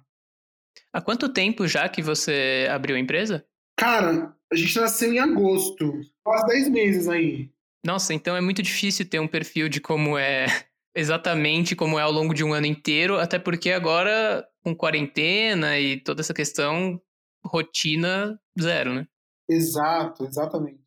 Há 0.93 1.01
quanto 1.01 1.33
tempo 1.33 1.67
já 1.67 1.89
que 1.89 2.03
você 2.03 2.67
abriu 2.71 2.97
a 2.97 2.99
empresa? 2.99 3.45
Cara, 3.79 4.35
a 4.53 4.57
gente 4.57 4.79
nasceu 4.79 5.13
em 5.13 5.19
agosto, 5.19 6.01
quase 6.25 6.47
10 6.47 6.69
meses 6.69 7.09
aí. 7.09 7.51
Nossa, 7.85 8.13
então 8.13 8.37
é 8.37 8.41
muito 8.41 8.63
difícil 8.63 9.09
ter 9.09 9.19
um 9.19 9.29
perfil 9.29 9.69
de 9.69 9.81
como 9.81 10.19
é 10.19 10.47
exatamente 10.95 11.77
como 11.77 11.99
é 11.99 12.03
ao 12.03 12.13
longo 12.13 12.35
de 12.35 12.45
um 12.45 12.53
ano 12.53 12.67
inteiro, 12.67 13.19
até 13.19 13.39
porque 13.39 13.71
agora 13.71 14.47
com 14.63 14.75
quarentena 14.75 15.79
e 15.79 16.01
toda 16.01 16.21
essa 16.21 16.35
questão, 16.35 17.01
rotina 17.45 18.39
zero, 18.61 18.95
né? 18.95 19.07
Exato, 19.49 20.25
exatamente. 20.25 20.81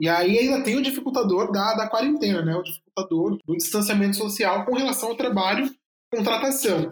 E 0.00 0.08
aí 0.08 0.38
ainda 0.38 0.62
tem 0.62 0.76
o 0.76 0.82
dificultador 0.82 1.50
da, 1.50 1.74
da 1.74 1.88
quarentena, 1.88 2.44
né? 2.44 2.54
O 2.54 2.62
dificultador 2.62 3.38
do 3.44 3.56
distanciamento 3.56 4.16
social 4.16 4.64
com 4.64 4.76
relação 4.76 5.10
ao 5.10 5.16
trabalho, 5.16 5.68
contratação. 6.12 6.90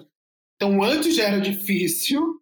Então 0.56 0.82
antes 0.82 1.14
já 1.14 1.24
era 1.24 1.40
difícil, 1.40 2.40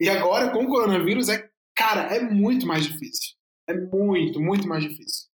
e 0.00 0.08
agora 0.08 0.50
com 0.52 0.64
o 0.64 0.68
coronavírus 0.68 1.28
é, 1.28 1.48
cara, 1.76 2.14
é 2.14 2.20
muito 2.20 2.66
mais 2.66 2.84
difícil. 2.84 3.36
É 3.68 3.74
muito, 3.74 4.40
muito 4.40 4.66
mais 4.66 4.82
difícil. 4.82 5.27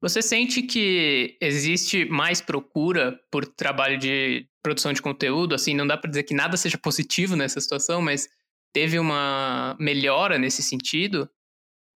Você 0.00 0.20
sente 0.20 0.62
que 0.62 1.36
existe 1.40 2.04
mais 2.04 2.40
procura 2.40 3.18
por 3.30 3.46
trabalho 3.46 3.98
de 3.98 4.46
produção 4.62 4.92
de 4.92 5.00
conteúdo? 5.00 5.54
Assim, 5.54 5.74
não 5.74 5.86
dá 5.86 5.96
para 5.96 6.10
dizer 6.10 6.24
que 6.24 6.34
nada 6.34 6.56
seja 6.56 6.76
positivo 6.76 7.34
nessa 7.34 7.60
situação, 7.60 8.02
mas 8.02 8.28
teve 8.74 8.98
uma 8.98 9.76
melhora 9.80 10.38
nesse 10.38 10.62
sentido? 10.62 11.28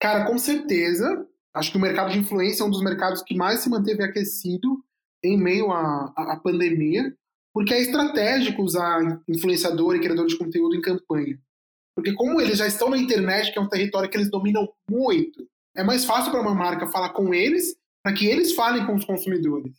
Cara, 0.01 0.25
com 0.25 0.39
certeza. 0.39 1.27
Acho 1.55 1.73
que 1.73 1.77
o 1.77 1.81
mercado 1.81 2.13
de 2.13 2.19
influência 2.19 2.63
é 2.63 2.67
um 2.67 2.71
dos 2.71 2.83
mercados 2.83 3.23
que 3.23 3.35
mais 3.35 3.61
se 3.61 3.69
manteve 3.69 4.03
aquecido 4.03 4.83
em 5.23 5.37
meio 5.37 5.71
à, 5.71 6.13
à 6.17 6.41
pandemia, 6.43 7.15
porque 7.53 7.75
é 7.75 7.83
estratégico 7.83 8.63
usar 8.63 9.21
influenciador 9.29 9.97
e 9.97 10.01
criador 10.01 10.27
de 10.27 10.39
conteúdo 10.39 10.75
em 10.75 10.81
campanha. 10.81 11.39
Porque 11.95 12.15
como 12.15 12.41
eles 12.41 12.57
já 12.57 12.67
estão 12.67 12.89
na 12.89 12.97
internet, 12.97 13.53
que 13.53 13.59
é 13.59 13.63
um 13.63 13.69
território 13.69 14.09
que 14.09 14.17
eles 14.17 14.31
dominam 14.31 14.67
muito, 14.89 15.47
é 15.77 15.85
mais 15.85 16.05
fácil 16.05 16.31
para 16.31 16.41
uma 16.41 16.55
marca 16.55 16.87
falar 16.87 17.11
com 17.11 17.35
eles 17.35 17.77
para 18.03 18.15
que 18.15 18.27
eles 18.27 18.55
falem 18.55 18.87
com 18.87 18.95
os 18.95 19.05
consumidores. 19.05 19.75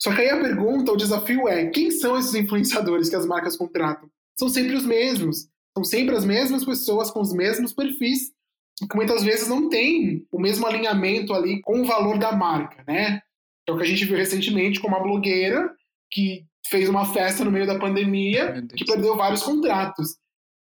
Só 0.00 0.14
que 0.14 0.20
aí 0.20 0.30
a 0.30 0.40
pergunta, 0.40 0.92
o 0.92 0.96
desafio 0.96 1.48
é: 1.48 1.66
quem 1.66 1.90
são 1.90 2.18
esses 2.18 2.34
influenciadores 2.34 3.08
que 3.08 3.16
as 3.16 3.26
marcas 3.26 3.56
contratam? 3.56 4.10
São 4.38 4.48
sempre 4.48 4.74
os 4.74 4.84
mesmos. 4.84 5.48
São 5.74 5.84
sempre 5.84 6.14
as 6.14 6.24
mesmas 6.24 6.64
pessoas 6.64 7.10
com 7.10 7.20
os 7.20 7.32
mesmos 7.32 7.72
perfis, 7.72 8.32
que 8.78 8.96
muitas 8.96 9.22
vezes 9.22 9.48
não 9.48 9.68
têm 9.68 10.26
o 10.32 10.40
mesmo 10.40 10.66
alinhamento 10.66 11.34
ali 11.34 11.60
com 11.60 11.80
o 11.80 11.84
valor 11.84 12.18
da 12.18 12.32
marca, 12.32 12.82
né? 12.86 13.20
É 13.66 13.72
o 13.72 13.76
que 13.76 13.82
a 13.82 13.86
gente 13.86 14.04
viu 14.04 14.16
recentemente 14.16 14.80
com 14.80 14.88
uma 14.88 15.02
blogueira 15.02 15.74
que 16.10 16.46
fez 16.66 16.88
uma 16.88 17.04
festa 17.12 17.44
no 17.44 17.50
meio 17.50 17.66
da 17.66 17.78
pandemia 17.78 18.62
que 18.74 18.84
perdeu 18.84 19.16
vários 19.16 19.42
contratos. 19.42 20.16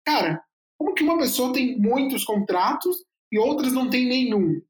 Cara, 0.04 0.42
como 0.78 0.94
que 0.94 1.02
uma 1.02 1.18
pessoa 1.18 1.52
tem 1.52 1.78
muitos 1.78 2.24
contratos 2.24 2.96
e 3.30 3.38
outras 3.38 3.72
não 3.72 3.88
tem 3.88 4.06
nenhum? 4.06 4.60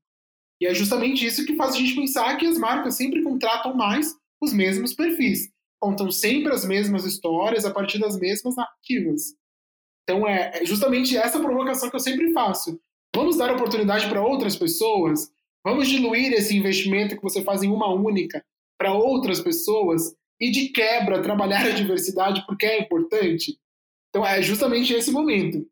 E 0.63 0.67
é 0.67 0.73
justamente 0.73 1.27
isso 1.27 1.45
que 1.45 1.57
faz 1.57 1.75
a 1.75 1.77
gente 1.77 1.97
pensar 1.97 2.37
que 2.37 2.47
as 2.47 2.57
marcas 2.57 2.95
sempre 2.95 3.21
contratam 3.21 3.75
mais 3.75 4.15
os 4.41 4.53
mesmos 4.53 4.95
perfis. 4.95 5.51
Contam 5.81 6.09
sempre 6.09 6.53
as 6.53 6.65
mesmas 6.65 7.05
histórias 7.05 7.65
a 7.65 7.73
partir 7.73 7.99
das 7.99 8.17
mesmas 8.17 8.55
narrativas. 8.55 9.35
Então 10.05 10.25
é, 10.25 10.63
é 10.63 10.65
justamente 10.65 11.17
essa 11.17 11.41
provocação 11.41 11.91
que 11.91 11.97
eu 11.97 12.01
sempre 12.01 12.33
faço. 12.33 12.81
Vamos 13.13 13.39
dar 13.39 13.51
oportunidade 13.51 14.09
para 14.09 14.25
outras 14.25 14.55
pessoas? 14.55 15.33
Vamos 15.65 15.89
diluir 15.89 16.33
esse 16.33 16.57
investimento 16.57 17.17
que 17.17 17.23
você 17.25 17.43
faz 17.43 17.65
em 17.65 17.69
uma 17.69 17.93
única 17.93 18.41
para 18.79 18.95
outras 18.95 19.41
pessoas? 19.41 20.15
E 20.41 20.49
de 20.49 20.69
quebra, 20.69 21.23
trabalhar 21.23 21.67
a 21.67 21.71
diversidade 21.71 22.47
porque 22.47 22.67
é 22.67 22.83
importante? 22.83 23.59
Então 24.11 24.25
é 24.25 24.41
justamente 24.41 24.93
esse 24.93 25.11
momento. 25.11 25.67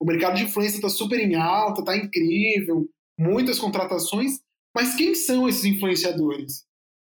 O 0.00 0.06
mercado 0.06 0.36
de 0.36 0.44
influência 0.44 0.76
está 0.76 0.88
super 0.88 1.20
em 1.20 1.34
alta, 1.34 1.80
está 1.80 1.94
incrível, 1.94 2.88
muitas 3.20 3.58
contratações, 3.58 4.40
mas 4.74 4.94
quem 4.94 5.14
são 5.14 5.46
esses 5.46 5.64
influenciadores? 5.64 6.64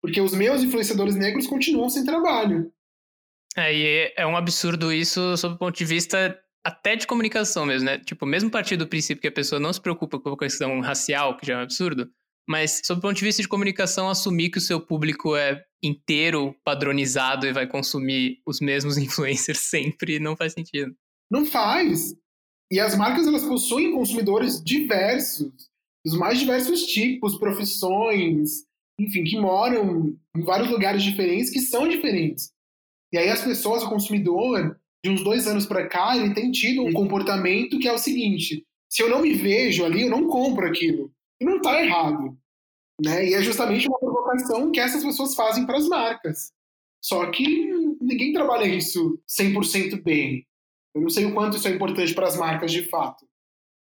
Porque 0.02 0.22
os 0.22 0.34
meus 0.34 0.62
influenciadores 0.62 1.16
negros 1.16 1.48
continuam 1.48 1.90
sem 1.90 2.06
trabalho. 2.06 2.72
É, 3.58 3.74
e 3.74 4.14
é 4.16 4.28
um 4.28 4.38
absurdo 4.38 4.94
isso 4.94 5.36
sob 5.36 5.56
o 5.56 5.58
ponto 5.58 5.76
de 5.76 5.86
vista 5.86 6.40
até 6.64 6.96
de 6.96 7.08
comunicação 7.08 7.66
mesmo, 7.66 7.86
né? 7.86 7.98
Tipo, 8.00 8.26
mesmo 8.26 8.52
partir 8.52 8.78
do 8.78 8.88
princípio 8.88 9.22
que 9.22 9.28
a 9.28 9.32
pessoa 9.32 9.60
não 9.60 9.74
se 9.74 9.82
preocupa 9.82 10.20
com 10.20 10.30
a 10.30 10.38
questão 10.38 10.80
racial, 10.82 11.38
que 11.38 11.48
já 11.48 11.54
é 11.54 11.58
um 11.58 11.62
absurdo, 11.62 12.10
mas 12.48 12.82
sob 12.84 13.00
o 13.00 13.02
ponto 13.02 13.18
de 13.18 13.26
vista 13.26 13.42
de 13.42 13.48
comunicação, 13.48 14.10
assumir 14.10 14.50
que 14.50 14.58
o 14.58 14.62
seu 14.62 14.80
público 14.80 15.36
é 15.36 15.64
inteiro 15.82 16.56
padronizado 16.64 17.48
e 17.48 17.54
vai 17.54 17.66
consumir 17.66 18.40
os 18.46 18.60
mesmos 18.60 18.98
influencers 19.00 19.60
sempre 19.60 20.20
não 20.20 20.36
faz 20.36 20.54
sentido. 20.54 20.94
Não 21.32 21.46
faz. 21.46 22.14
E 22.72 22.80
as 22.80 22.96
marcas 22.96 23.26
elas 23.26 23.44
possuem 23.44 23.94
consumidores 23.94 24.62
diversos 24.64 25.70
dos 26.06 26.16
mais 26.16 26.40
diversos 26.40 26.84
tipos, 26.84 27.38
profissões, 27.40 28.64
enfim, 29.00 29.24
que 29.24 29.40
moram 29.40 30.16
em 30.38 30.42
vários 30.44 30.70
lugares 30.70 31.02
diferentes, 31.02 31.50
que 31.50 31.60
são 31.60 31.88
diferentes. 31.88 32.52
E 33.12 33.18
aí 33.18 33.30
as 33.30 33.44
pessoas, 33.44 33.84
o 33.84 33.90
consumidor, 33.90 34.80
de 35.04 35.10
uns 35.10 35.24
dois 35.24 35.48
anos 35.48 35.66
para 35.66 35.88
cá, 35.88 36.16
ele 36.16 36.34
tem 36.34 36.52
tido 36.52 36.84
um 36.84 36.94
comportamento 36.94 37.80
que 37.80 37.88
é 37.88 37.94
o 37.94 37.98
seguinte: 37.98 38.64
se 38.90 39.02
eu 39.02 39.10
não 39.10 39.22
me 39.22 39.34
vejo 39.34 39.84
ali, 39.84 40.04
eu 40.04 40.10
não 40.10 40.28
compro 40.28 40.68
aquilo. 40.68 41.12
E 41.42 41.46
não 41.46 41.58
está 41.58 41.84
errado. 41.84 42.38
Né? 43.04 43.30
E 43.30 43.34
é 43.34 43.42
justamente 43.42 43.88
uma 43.88 44.00
provocação 44.00 44.72
que 44.72 44.80
essas 44.80 45.04
pessoas 45.04 45.36
fazem 45.36 45.66
para 45.66 45.78
as 45.78 45.88
marcas. 45.88 46.52
Só 47.04 47.30
que 47.30 47.74
ninguém 48.00 48.32
trabalha 48.32 48.66
isso 48.66 49.20
100% 49.28 50.02
bem. 50.02 50.46
Eu 50.94 51.02
não 51.02 51.10
sei 51.10 51.26
o 51.26 51.34
quanto 51.34 51.58
isso 51.58 51.68
é 51.68 51.72
importante 51.72 52.14
para 52.14 52.28
as 52.28 52.38
marcas 52.38 52.72
de 52.72 52.84
fato. 52.90 53.28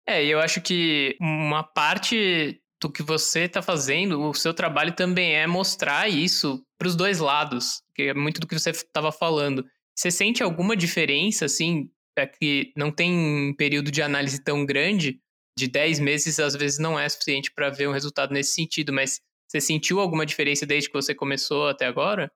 É, 0.07 0.23
eu 0.25 0.39
acho 0.39 0.61
que 0.61 1.17
uma 1.19 1.63
parte 1.63 2.61
do 2.81 2.89
que 2.89 3.03
você 3.03 3.41
está 3.41 3.61
fazendo, 3.61 4.21
o 4.21 4.33
seu 4.33 4.53
trabalho 4.53 4.95
também 4.95 5.35
é 5.35 5.45
mostrar 5.45 6.07
isso 6.07 6.63
para 6.77 6.87
os 6.87 6.95
dois 6.95 7.19
lados, 7.19 7.81
que 7.93 8.03
é 8.03 8.13
muito 8.13 8.39
do 8.39 8.47
que 8.47 8.57
você 8.57 8.69
estava 8.69 9.11
falando. 9.11 9.65
Você 9.95 10.09
sente 10.09 10.41
alguma 10.41 10.77
diferença, 10.77 11.45
assim, 11.45 11.89
é 12.17 12.25
que 12.25 12.71
não 12.75 12.91
tem 12.91 13.13
um 13.13 13.53
período 13.53 13.91
de 13.91 14.01
análise 14.01 14.41
tão 14.41 14.65
grande, 14.65 15.19
de 15.57 15.67
10 15.67 15.99
meses 15.99 16.39
às 16.39 16.55
vezes 16.55 16.77
não 16.77 16.99
é 16.99 17.09
suficiente 17.09 17.51
para 17.51 17.69
ver 17.69 17.89
um 17.89 17.93
resultado 17.93 18.31
nesse 18.33 18.53
sentido, 18.53 18.93
mas 18.93 19.19
você 19.47 19.59
sentiu 19.59 19.99
alguma 19.99 20.25
diferença 20.25 20.65
desde 20.65 20.89
que 20.89 20.95
você 20.95 21.15
começou 21.15 21.67
até 21.67 21.85
agora? 21.85 22.31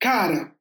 Cara, 0.00 0.54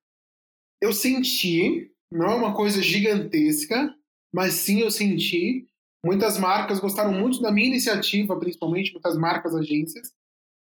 eu 0.81 0.93
senti, 0.93 1.91
não 2.11 2.27
é 2.27 2.35
uma 2.35 2.55
coisa 2.55 2.81
gigantesca, 2.81 3.95
mas 4.33 4.53
sim 4.53 4.81
eu 4.81 4.91
senti. 4.91 5.67
Muitas 6.05 6.38
marcas 6.38 6.79
gostaram 6.79 7.12
muito 7.12 7.41
da 7.41 7.51
minha 7.51 7.67
iniciativa, 7.67 8.39
principalmente 8.39 8.93
muitas 8.93 9.17
marcas, 9.17 9.55
agências. 9.55 10.13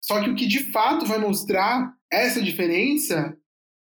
Só 0.02 0.22
que 0.22 0.30
o 0.30 0.34
que 0.34 0.46
de 0.46 0.70
fato 0.70 1.04
vai 1.06 1.18
mostrar 1.18 1.94
essa 2.10 2.40
diferença 2.40 3.36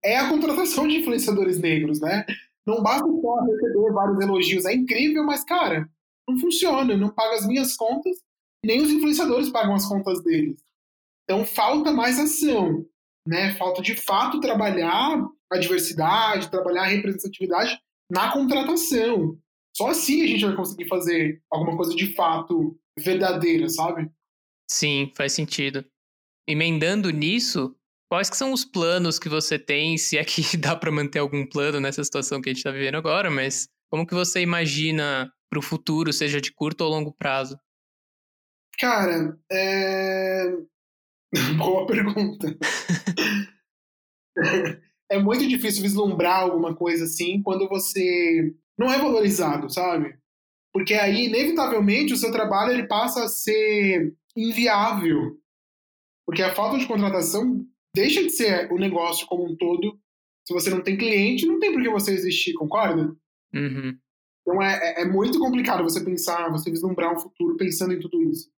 é 0.05 0.17
a 0.17 0.29
contratação 0.29 0.87
de 0.87 0.97
influenciadores 0.97 1.59
negros, 1.59 2.01
né? 2.01 2.25
Não 2.67 2.83
basta 2.83 3.07
só 3.07 3.41
receber 3.45 3.93
vários 3.93 4.21
elogios, 4.21 4.65
é 4.65 4.75
incrível, 4.75 5.25
mas, 5.25 5.45
cara, 5.45 5.89
não 6.29 6.39
funciona, 6.39 6.97
não 6.97 7.11
paga 7.11 7.37
as 7.37 7.47
minhas 7.47 7.75
contas, 7.77 8.17
nem 8.65 8.81
os 8.81 8.91
influenciadores 8.91 9.51
pagam 9.51 9.75
as 9.75 9.87
contas 9.87 10.23
deles. 10.23 10.63
Então 11.25 11.45
falta 11.45 11.93
mais 11.93 12.19
ação, 12.19 12.85
né? 13.27 13.55
Falta 13.55 13.83
de 13.83 13.95
fato 13.95 14.41
trabalhar 14.41 15.25
a 15.51 15.59
diversidade, 15.59 16.51
trabalhar 16.51 16.83
a 16.83 16.89
representatividade 16.89 17.79
na 18.11 18.33
contratação. 18.33 19.39
Só 19.77 19.89
assim 19.89 20.23
a 20.23 20.27
gente 20.27 20.45
vai 20.45 20.57
conseguir 20.57 20.89
fazer 20.89 21.43
alguma 21.51 21.77
coisa 21.77 21.95
de 21.95 22.15
fato 22.15 22.79
verdadeira, 22.99 23.69
sabe? 23.69 24.11
Sim, 24.69 25.13
faz 25.17 25.33
sentido. 25.33 25.85
Emendando 26.49 27.11
nisso, 27.11 27.75
quais 28.11 28.29
que 28.29 28.37
são 28.37 28.53
os 28.53 28.65
planos 28.65 29.19
que 29.19 29.29
você 29.29 29.59
tem, 29.59 29.97
se 29.99 30.19
é 30.19 30.25
que 30.25 30.57
dá 30.57 30.77
para 30.77 30.93
manter 30.93 31.19
algum 31.19 31.47
plano 31.47 31.81
nessa 31.81 32.03
situação 32.05 32.41
que 32.41 32.49
a 32.49 32.53
gente 32.53 32.59
está 32.59 32.71
vivendo 32.71 32.97
agora, 32.97 33.31
mas 33.31 33.69
como 33.91 34.07
que 34.07 34.15
você 34.15 34.41
imagina 34.41 35.33
para 35.49 35.59
o 35.59 35.63
futuro, 35.63 36.13
seja 36.13 36.41
de 36.41 36.53
curto 36.53 36.83
ou 36.83 36.91
longo 36.91 37.13
prazo? 37.13 37.59
Cara, 38.79 39.37
é... 39.51 40.45
Boa 41.59 41.87
pergunta. 41.87 42.57
é 45.11 45.19
muito 45.19 45.47
difícil 45.49 45.83
vislumbrar 45.83 46.41
alguma 46.41 46.75
coisa 46.75 47.05
assim 47.05 47.43
quando 47.43 47.69
você 47.69 48.55
não 48.81 48.91
é 48.91 48.99
valorizado, 48.99 49.69
sabe? 49.69 50.19
Porque 50.73 50.95
aí, 50.95 51.27
inevitavelmente, 51.27 52.15
o 52.15 52.17
seu 52.17 52.33
trabalho 52.33 52.73
ele 52.73 52.89
passa 52.89 53.25
a 53.25 53.29
ser 53.29 54.17
inviável. 54.35 55.39
Porque 56.27 56.43
a 56.43 56.55
falta 56.55 56.79
de 56.79 56.87
contratação 56.87 57.63
deixa 57.95 58.23
de 58.23 58.31
ser 58.31 58.73
o 58.73 58.79
negócio 58.79 59.27
como 59.27 59.45
um 59.45 59.55
todo. 59.55 60.01
Se 60.47 60.55
você 60.55 60.71
não 60.71 60.81
tem 60.81 60.97
cliente, 60.97 61.45
não 61.45 61.59
tem 61.59 61.73
por 61.73 61.83
que 61.83 61.91
você 61.91 62.13
existir, 62.13 62.55
concorda? 62.55 63.15
Uhum. 63.55 63.99
Então 64.41 64.63
é, 64.63 64.79
é, 64.79 65.03
é 65.03 65.05
muito 65.05 65.39
complicado 65.39 65.83
você 65.83 66.03
pensar, 66.03 66.51
você 66.51 66.71
vislumbrar 66.71 67.15
um 67.15 67.21
futuro 67.21 67.59
pensando 67.59 67.93
em 67.93 68.01
tudo 68.01 68.23
isso. 68.23 68.51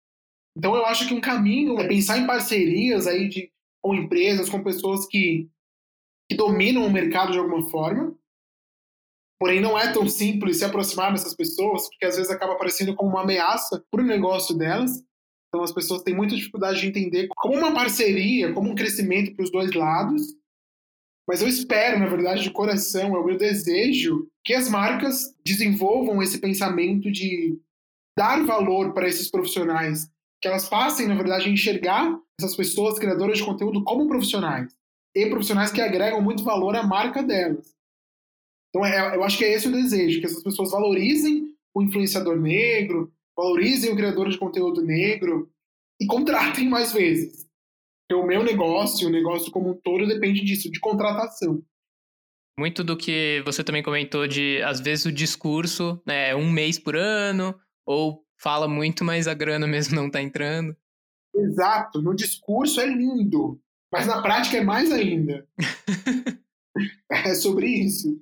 Então 0.57 0.77
eu 0.77 0.87
acho 0.87 1.09
que 1.09 1.15
um 1.15 1.21
caminho 1.21 1.81
é 1.81 1.89
pensar 1.89 2.19
em 2.19 2.27
parcerias 2.29 3.09
aí 3.09 3.29
de, 3.29 3.51
com 3.81 3.93
empresas, 3.93 4.49
com 4.49 4.63
pessoas 4.63 5.05
que, 5.07 5.51
que 6.31 6.37
dominam 6.37 6.87
o 6.87 6.93
mercado 6.93 7.33
de 7.33 7.39
alguma 7.39 7.69
forma. 7.69 8.17
Porém, 9.43 9.61
não 9.61 9.77
é 9.77 9.93
tão 9.93 10.09
simples 10.09 10.59
se 10.59 10.65
aproximar 10.65 11.11
dessas 11.11 11.35
pessoas, 11.35 11.89
porque 11.89 12.07
às 12.07 12.15
vezes 12.15 12.31
acaba 12.31 12.53
aparecendo 12.53 12.95
como 12.95 13.11
uma 13.11 13.23
ameaça 13.23 13.85
para 13.91 14.01
o 14.01 14.07
negócio 14.07 14.57
delas. 14.57 15.03
Então 15.49 15.65
as 15.65 15.73
pessoas 15.73 16.01
têm 16.05 16.15
muita 16.15 16.37
dificuldade 16.37 16.81
de 16.81 16.87
entender 16.87 17.27
como 17.35 17.59
uma 17.59 17.75
parceria, 17.75 18.53
como 18.53 18.71
um 18.71 18.75
crescimento 18.77 19.35
para 19.35 19.43
os 19.43 19.51
dois 19.51 19.73
lados. 19.73 20.23
Mas 21.29 21.43
eu 21.43 21.49
espero, 21.49 21.99
na 21.99 22.07
verdade, 22.07 22.45
de 22.45 22.53
coração, 22.53 23.17
é 23.17 23.19
o 23.19 23.25
meu 23.25 23.37
desejo 23.37 24.29
que 24.45 24.55
as 24.55 24.69
marcas 24.69 25.35
desenvolvam 25.45 26.23
esse 26.23 26.39
pensamento 26.39 27.11
de 27.11 27.59
dar 28.17 28.45
valor 28.47 28.95
para 28.95 29.09
esses 29.09 29.29
profissionais, 29.29 30.09
que 30.41 30.47
elas 30.47 30.69
passem, 30.69 31.09
na 31.09 31.17
verdade, 31.17 31.49
a 31.49 31.53
enxergar 31.53 32.17
essas 32.39 32.55
pessoas 32.55 32.97
criadoras 32.97 33.39
de 33.39 33.45
conteúdo 33.45 33.83
como 33.83 34.07
profissionais 34.07 34.73
e 35.17 35.27
profissionais 35.27 35.73
que 35.73 35.81
agregam 35.81 36.23
muito 36.23 36.45
valor 36.45 36.77
à 36.77 36.85
marca 36.85 37.25
delas. 37.25 37.82
Então, 38.75 38.87
é, 38.87 39.15
eu 39.15 39.23
acho 39.23 39.37
que 39.37 39.45
é 39.45 39.53
esse 39.53 39.69
o 39.69 39.73
desejo, 39.73 40.19
que 40.19 40.27
essas 40.27 40.43
pessoas 40.43 40.71
valorizem 40.71 41.55
o 41.75 41.83
influenciador 41.83 42.41
negro, 42.41 43.13
valorizem 43.37 43.93
o 43.93 43.97
criador 43.97 44.31
de 44.31 44.39
conteúdo 44.39 44.83
negro 44.83 45.51
e 46.01 46.07
contratem 46.07 46.69
mais 46.69 46.93
vezes. 46.93 47.47
Porque 48.09 48.23
o 48.23 48.27
meu 48.27 48.43
negócio, 48.43 49.09
o 49.09 49.11
negócio 49.11 49.53
como 49.53 49.71
um 49.71 49.75
todo, 49.75 50.07
depende 50.07 50.43
disso, 50.43 50.71
de 50.71 50.81
contratação. 50.81 51.63
Muito 52.59 52.83
do 52.83 52.97
que 52.97 53.43
você 53.45 53.63
também 53.63 53.83
comentou 53.83 54.27
de, 54.27 54.61
às 54.63 54.81
vezes, 54.81 55.05
o 55.05 55.13
discurso, 55.13 56.01
né, 56.07 56.31
é 56.31 56.37
um 56.37 56.51
mês 56.51 56.79
por 56.79 56.97
ano, 56.97 57.55
ou 57.87 58.25
fala 58.39 58.67
muito, 58.67 59.05
mas 59.05 59.29
a 59.29 59.35
grana 59.35 59.67
mesmo 59.67 59.95
não 59.95 60.07
está 60.07 60.21
entrando. 60.21 60.75
Exato, 61.35 62.03
no 62.03 62.15
discurso 62.15 62.81
é 62.81 62.87
lindo, 62.87 63.61
mas 63.91 64.07
na 64.07 64.21
prática 64.21 64.59
é 64.59 64.63
mais 64.63 64.93
ainda. 64.93 65.47
é 67.11 67.35
sobre 67.35 67.67
isso. 67.67 68.21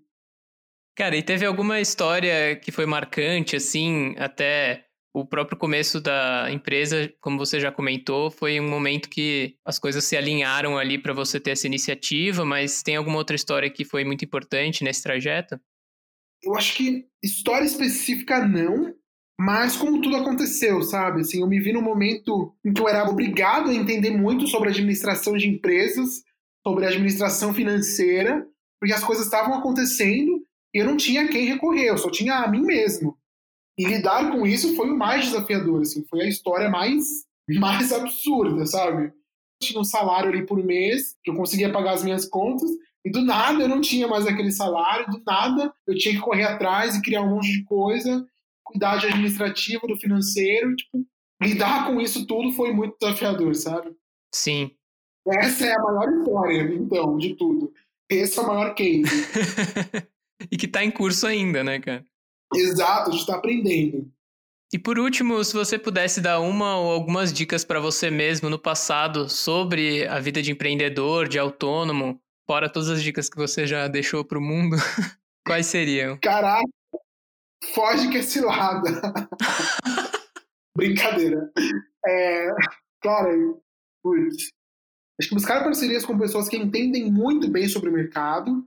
Cara, 1.01 1.17
e 1.17 1.23
teve 1.23 1.47
alguma 1.47 1.81
história 1.81 2.55
que 2.57 2.71
foi 2.71 2.85
marcante, 2.85 3.57
assim, 3.57 4.15
até 4.19 4.85
o 5.15 5.25
próprio 5.25 5.57
começo 5.57 5.99
da 5.99 6.53
empresa, 6.53 7.11
como 7.23 7.39
você 7.39 7.59
já 7.59 7.73
comentou, 7.73 8.31
foi 8.31 8.61
um 8.61 8.69
momento 8.69 9.09
que 9.09 9.57
as 9.65 9.79
coisas 9.79 10.05
se 10.05 10.15
alinharam 10.15 10.77
ali 10.77 10.99
para 10.99 11.15
você 11.15 11.41
ter 11.41 11.53
essa 11.53 11.67
iniciativa, 11.67 12.45
mas 12.45 12.83
tem 12.83 12.97
alguma 12.97 13.17
outra 13.17 13.35
história 13.35 13.71
que 13.71 13.83
foi 13.83 14.05
muito 14.05 14.27
importante 14.27 14.85
nesse 14.85 15.03
trajeto? 15.03 15.59
Eu 16.43 16.55
acho 16.55 16.77
que 16.77 17.07
história 17.25 17.65
específica 17.65 18.47
não, 18.47 18.95
mas 19.41 19.77
como 19.77 20.03
tudo 20.03 20.17
aconteceu, 20.17 20.83
sabe? 20.83 21.23
Assim, 21.23 21.41
eu 21.41 21.49
me 21.49 21.61
vi 21.61 21.73
num 21.73 21.81
momento 21.81 22.55
em 22.63 22.75
que 22.75 22.83
eu 22.83 22.87
era 22.87 23.09
obrigado 23.09 23.71
a 23.71 23.75
entender 23.75 24.11
muito 24.11 24.47
sobre 24.47 24.69
administração 24.69 25.35
de 25.35 25.49
empresas, 25.49 26.23
sobre 26.63 26.85
administração 26.85 27.55
financeira, 27.55 28.47
porque 28.79 28.93
as 28.93 29.03
coisas 29.03 29.25
estavam 29.25 29.55
acontecendo 29.55 30.40
eu 30.73 30.87
não 30.87 30.97
tinha 30.97 31.29
quem 31.29 31.47
recorrer, 31.47 31.89
eu 31.89 31.99
só 31.99 32.11
tinha 32.11 32.37
a 32.37 32.49
mim 32.49 32.63
mesmo. 32.63 33.17
E 33.79 33.85
lidar 33.85 34.31
com 34.31 34.47
isso 34.47 34.77
foi 34.77 34.91
o 34.91 34.97
mais 34.97 35.27
desafiador, 35.27 35.83
assim, 35.83 36.05
foi 36.09 36.23
a 36.23 36.29
história 36.29 36.69
mais, 36.69 37.25
mais 37.49 37.93
absurda, 37.93 38.67
sabe? 38.67 39.13
tinha 39.61 39.81
um 39.81 39.85
salário 39.85 40.31
ali 40.31 40.45
por 40.47 40.63
mês, 40.65 41.17
que 41.23 41.31
eu 41.31 41.35
conseguia 41.35 41.71
pagar 41.71 41.93
as 41.93 42.03
minhas 42.03 42.27
contas, 42.27 42.71
e 43.05 43.11
do 43.11 43.23
nada 43.23 43.63
eu 43.63 43.69
não 43.69 43.81
tinha 43.81 44.09
mais 44.09 44.27
aquele 44.27 44.51
salário, 44.51 45.11
do 45.11 45.23
nada 45.25 45.73
eu 45.87 45.97
tinha 45.97 46.15
que 46.15 46.21
correr 46.21 46.45
atrás 46.45 46.97
e 46.97 47.03
criar 47.03 47.23
um 47.23 47.31
monte 47.31 47.53
de 47.53 47.65
coisa, 47.65 48.27
cuidar 48.65 48.97
de 48.97 49.07
administrativo, 49.07 49.87
do 49.87 49.97
financeiro, 49.99 50.75
tipo, 50.75 51.07
lidar 51.43 51.87
com 51.87 52.01
isso 52.01 52.27
tudo 52.27 52.53
foi 52.53 52.73
muito 52.73 52.97
desafiador, 52.99 53.55
sabe? 53.55 53.95
Sim. 54.35 54.71
Essa 55.27 55.67
é 55.67 55.73
a 55.73 55.83
maior 55.83 56.11
história, 56.19 56.75
então, 56.75 57.19
de 57.19 57.35
tudo. 57.35 57.73
Esse 58.09 58.39
é 58.39 58.43
o 58.43 58.47
maior 58.47 58.75
case. 58.75 59.05
e 60.51 60.57
que 60.57 60.69
tá 60.69 60.85
em 60.85 60.91
curso 60.91 61.27
ainda, 61.27 61.65
né, 61.65 61.81
cara? 61.81 62.05
Exato, 62.55 63.11
a 63.11 63.13
gente 63.13 63.21
está 63.21 63.37
aprendendo. 63.37 64.11
E 64.73 64.79
por 64.79 64.99
último, 64.99 65.43
se 65.43 65.53
você 65.53 65.79
pudesse 65.79 66.21
dar 66.21 66.39
uma 66.41 66.77
ou 66.77 66.93
algumas 66.93 67.33
dicas 67.33 67.65
para 67.65 67.81
você 67.81 68.09
mesmo 68.09 68.49
no 68.49 68.59
passado 68.59 69.29
sobre 69.29 70.07
a 70.07 70.21
vida 70.21 70.41
de 70.41 70.53
empreendedor, 70.53 71.29
de 71.29 71.39
autônomo, 71.39 72.21
fora 72.49 72.71
todas 72.71 72.89
as 72.89 73.03
dicas 73.03 73.29
que 73.29 73.37
você 73.37 73.67
já 73.67 73.89
deixou 73.89 74.25
para 74.25 74.39
o 74.39 74.43
mundo, 74.43 74.77
quais 75.45 75.67
seriam? 75.67 76.17
Caraca, 76.19 76.69
foge 77.75 78.11
que 78.11 78.19
é 78.19 78.23
cilada. 78.23 79.03
Brincadeira. 80.77 81.51
É, 82.07 82.51
cara, 83.03 83.31
putz. 84.03 84.51
Acho 85.21 85.29
que 85.29 85.35
buscar 85.35 85.65
parcerias 85.65 86.07
com 86.07 86.17
pessoas 86.17 86.49
que 86.49 86.57
entendem 86.57 87.11
muito 87.11 87.51
bem 87.51 87.69
sobre 87.69 87.91
o 87.91 87.93
mercado 87.93 88.65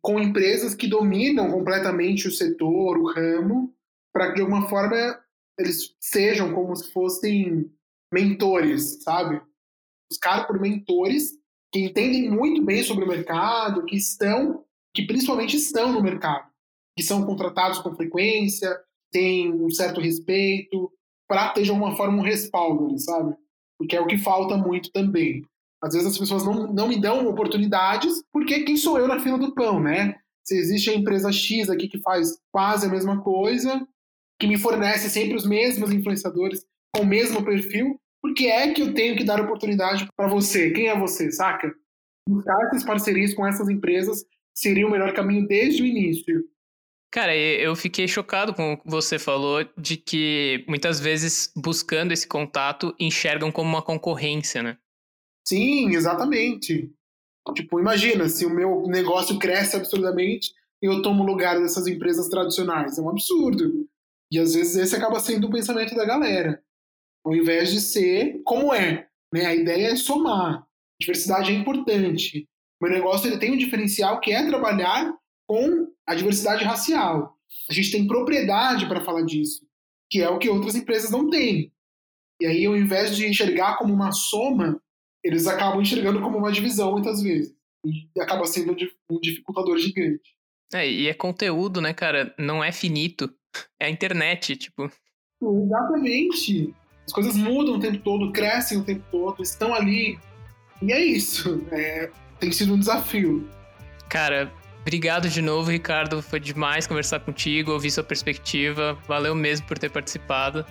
com 0.00 0.20
empresas 0.20 0.74
que 0.74 0.86
dominam 0.86 1.50
completamente 1.50 2.28
o 2.28 2.32
setor, 2.32 2.98
o 2.98 3.10
ramo, 3.10 3.74
para 4.12 4.28
que 4.28 4.36
de 4.36 4.40
alguma 4.42 4.68
forma 4.68 5.18
eles 5.58 5.94
sejam 6.00 6.52
como 6.54 6.74
se 6.76 6.92
fossem 6.92 7.70
mentores, 8.12 9.02
sabe? 9.02 9.40
Buscar 10.10 10.46
por 10.46 10.60
mentores 10.60 11.32
que 11.72 11.80
entendem 11.80 12.30
muito 12.30 12.62
bem 12.62 12.82
sobre 12.82 13.04
o 13.04 13.08
mercado, 13.08 13.84
que 13.86 13.96
estão, 13.96 14.64
que 14.94 15.06
principalmente 15.06 15.56
estão 15.56 15.92
no 15.92 16.02
mercado, 16.02 16.50
que 16.96 17.02
são 17.02 17.24
contratados 17.24 17.78
com 17.78 17.94
frequência, 17.94 18.78
têm 19.10 19.50
um 19.52 19.70
certo 19.70 20.00
respeito, 20.00 20.92
para 21.26 21.48
ter 21.50 21.62
de 21.62 21.70
alguma 21.70 21.96
forma 21.96 22.18
um 22.18 22.24
respaldo, 22.24 22.98
sabe? 22.98 23.34
porque 23.82 23.96
é 23.96 24.00
o 24.00 24.06
que 24.06 24.16
falta 24.16 24.56
muito 24.56 24.92
também. 24.92 25.44
Às 25.82 25.94
vezes 25.94 26.12
as 26.12 26.18
pessoas 26.18 26.44
não, 26.44 26.72
não 26.72 26.88
me 26.88 27.00
dão 27.00 27.26
oportunidades, 27.26 28.22
porque 28.32 28.62
quem 28.62 28.76
sou 28.76 28.98
eu 28.98 29.08
na 29.08 29.18
fila 29.18 29.38
do 29.38 29.54
pão, 29.54 29.80
né? 29.80 30.14
Se 30.44 30.56
existe 30.56 30.90
a 30.90 30.94
empresa 30.94 31.32
X 31.32 31.68
aqui 31.68 31.88
que 31.88 31.98
faz 31.98 32.38
quase 32.52 32.86
a 32.86 32.90
mesma 32.90 33.20
coisa, 33.22 33.86
que 34.38 34.46
me 34.46 34.58
fornece 34.58 35.10
sempre 35.10 35.36
os 35.36 35.46
mesmos 35.46 35.92
influenciadores 35.92 36.64
com 36.94 37.02
o 37.02 37.06
mesmo 37.06 37.44
perfil, 37.44 37.98
por 38.20 38.34
que 38.34 38.46
é 38.46 38.72
que 38.72 38.82
eu 38.82 38.94
tenho 38.94 39.16
que 39.16 39.24
dar 39.24 39.40
oportunidade 39.40 40.06
para 40.16 40.28
você? 40.28 40.70
Quem 40.70 40.88
é 40.88 40.98
você, 40.98 41.30
saca? 41.32 41.72
Buscar 42.28 42.56
essas 42.66 42.84
parcerias 42.84 43.34
com 43.34 43.44
essas 43.44 43.68
empresas 43.68 44.24
seria 44.54 44.86
o 44.86 44.90
melhor 44.90 45.12
caminho 45.12 45.46
desde 45.46 45.82
o 45.82 45.86
início. 45.86 46.44
Cara, 47.10 47.36
eu 47.36 47.74
fiquei 47.76 48.08
chocado 48.08 48.54
com 48.54 48.72
o 48.72 48.76
que 48.78 48.88
você 48.88 49.18
falou 49.18 49.68
de 49.76 49.96
que 49.96 50.64
muitas 50.68 50.98
vezes 50.98 51.52
buscando 51.54 52.12
esse 52.12 52.26
contato 52.26 52.94
enxergam 52.98 53.52
como 53.52 53.68
uma 53.68 53.82
concorrência, 53.82 54.62
né? 54.62 54.78
Sim, 55.46 55.94
exatamente. 55.94 56.90
Tipo, 57.54 57.80
imagina, 57.80 58.28
se 58.28 58.46
o 58.46 58.50
meu 58.50 58.84
negócio 58.86 59.38
cresce 59.38 59.76
absurdamente 59.76 60.52
e 60.82 60.86
eu 60.86 61.00
tomo 61.00 61.24
lugar 61.24 61.60
dessas 61.60 61.86
empresas 61.86 62.28
tradicionais. 62.28 62.98
É 62.98 63.02
um 63.02 63.08
absurdo. 63.08 63.88
E 64.30 64.38
às 64.38 64.54
vezes 64.54 64.76
esse 64.76 64.96
acaba 64.96 65.20
sendo 65.20 65.46
o 65.46 65.50
pensamento 65.50 65.94
da 65.94 66.04
galera. 66.04 66.62
Ao 67.24 67.34
invés 67.34 67.70
de 67.70 67.80
ser 67.80 68.40
como 68.44 68.74
é. 68.74 69.08
Né? 69.32 69.46
A 69.46 69.54
ideia 69.54 69.88
é 69.88 69.96
somar. 69.96 70.66
Diversidade 71.00 71.52
é 71.52 71.54
importante. 71.54 72.48
Meu 72.80 72.90
negócio 72.90 73.28
ele 73.28 73.38
tem 73.38 73.52
um 73.52 73.56
diferencial 73.56 74.20
que 74.20 74.32
é 74.32 74.44
trabalhar 74.46 75.14
com 75.46 75.88
a 76.06 76.14
diversidade 76.14 76.64
racial. 76.64 77.36
A 77.70 77.72
gente 77.72 77.92
tem 77.92 78.06
propriedade 78.06 78.86
para 78.86 79.04
falar 79.04 79.22
disso, 79.22 79.64
que 80.10 80.20
é 80.20 80.28
o 80.28 80.38
que 80.38 80.48
outras 80.48 80.74
empresas 80.74 81.10
não 81.10 81.30
têm. 81.30 81.72
E 82.40 82.46
aí, 82.46 82.66
ao 82.66 82.76
invés 82.76 83.14
de 83.16 83.26
enxergar 83.26 83.78
como 83.78 83.94
uma 83.94 84.10
soma, 84.10 84.82
eles 85.22 85.46
acabam 85.46 85.80
enxergando 85.80 86.20
como 86.20 86.38
uma 86.38 86.52
divisão 86.52 86.92
muitas 86.92 87.22
vezes. 87.22 87.54
E 87.84 88.20
acaba 88.20 88.46
sendo 88.46 88.76
um 89.10 89.20
dificultador 89.20 89.78
gigante. 89.78 90.36
É, 90.72 90.88
e 90.88 91.08
é 91.08 91.14
conteúdo, 91.14 91.80
né, 91.80 91.92
cara? 91.92 92.34
Não 92.38 92.62
é 92.62 92.72
finito. 92.72 93.32
É 93.80 93.86
a 93.86 93.90
internet, 93.90 94.56
tipo. 94.56 94.90
Exatamente. 95.42 96.74
As 97.06 97.12
coisas 97.12 97.36
mudam 97.36 97.74
o 97.74 97.80
tempo 97.80 97.98
todo, 97.98 98.32
crescem 98.32 98.78
o 98.78 98.84
tempo 98.84 99.04
todo, 99.10 99.42
estão 99.42 99.74
ali. 99.74 100.18
E 100.80 100.92
é 100.92 101.04
isso. 101.04 101.64
É, 101.70 102.10
tem 102.38 102.50
sido 102.52 102.74
um 102.74 102.78
desafio. 102.78 103.48
Cara, 104.08 104.52
obrigado 104.80 105.28
de 105.28 105.42
novo, 105.42 105.70
Ricardo. 105.70 106.22
Foi 106.22 106.40
demais 106.40 106.86
conversar 106.86 107.20
contigo, 107.20 107.72
ouvir 107.72 107.90
sua 107.90 108.04
perspectiva. 108.04 108.96
Valeu 109.06 109.34
mesmo 109.34 109.66
por 109.66 109.78
ter 109.78 109.90
participado. 109.90 110.64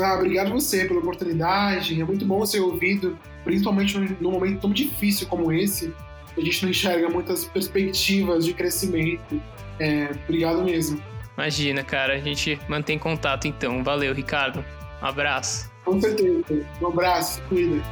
Ah, 0.00 0.14
obrigado 0.14 0.50
você 0.50 0.84
pela 0.84 1.00
oportunidade. 1.00 2.00
É 2.00 2.04
muito 2.04 2.24
bom 2.24 2.44
ser 2.46 2.60
ouvido, 2.60 3.18
principalmente 3.44 3.98
num 4.20 4.30
momento 4.30 4.60
tão 4.60 4.70
difícil 4.70 5.26
como 5.26 5.52
esse. 5.52 5.92
A 6.36 6.40
gente 6.40 6.62
não 6.62 6.70
enxerga 6.70 7.08
muitas 7.08 7.44
perspectivas 7.44 8.44
de 8.44 8.54
crescimento. 8.54 9.40
É, 9.78 10.10
obrigado 10.24 10.62
mesmo. 10.62 11.02
Imagina, 11.36 11.82
cara. 11.82 12.14
A 12.14 12.18
gente 12.18 12.58
mantém 12.68 12.98
contato 12.98 13.46
então. 13.46 13.82
Valeu, 13.82 14.14
Ricardo. 14.14 14.64
Um 15.02 15.06
abraço. 15.06 15.70
Com 15.84 16.00
certeza. 16.00 16.66
Um 16.80 16.86
abraço. 16.86 17.42
Cuida. 17.48 17.82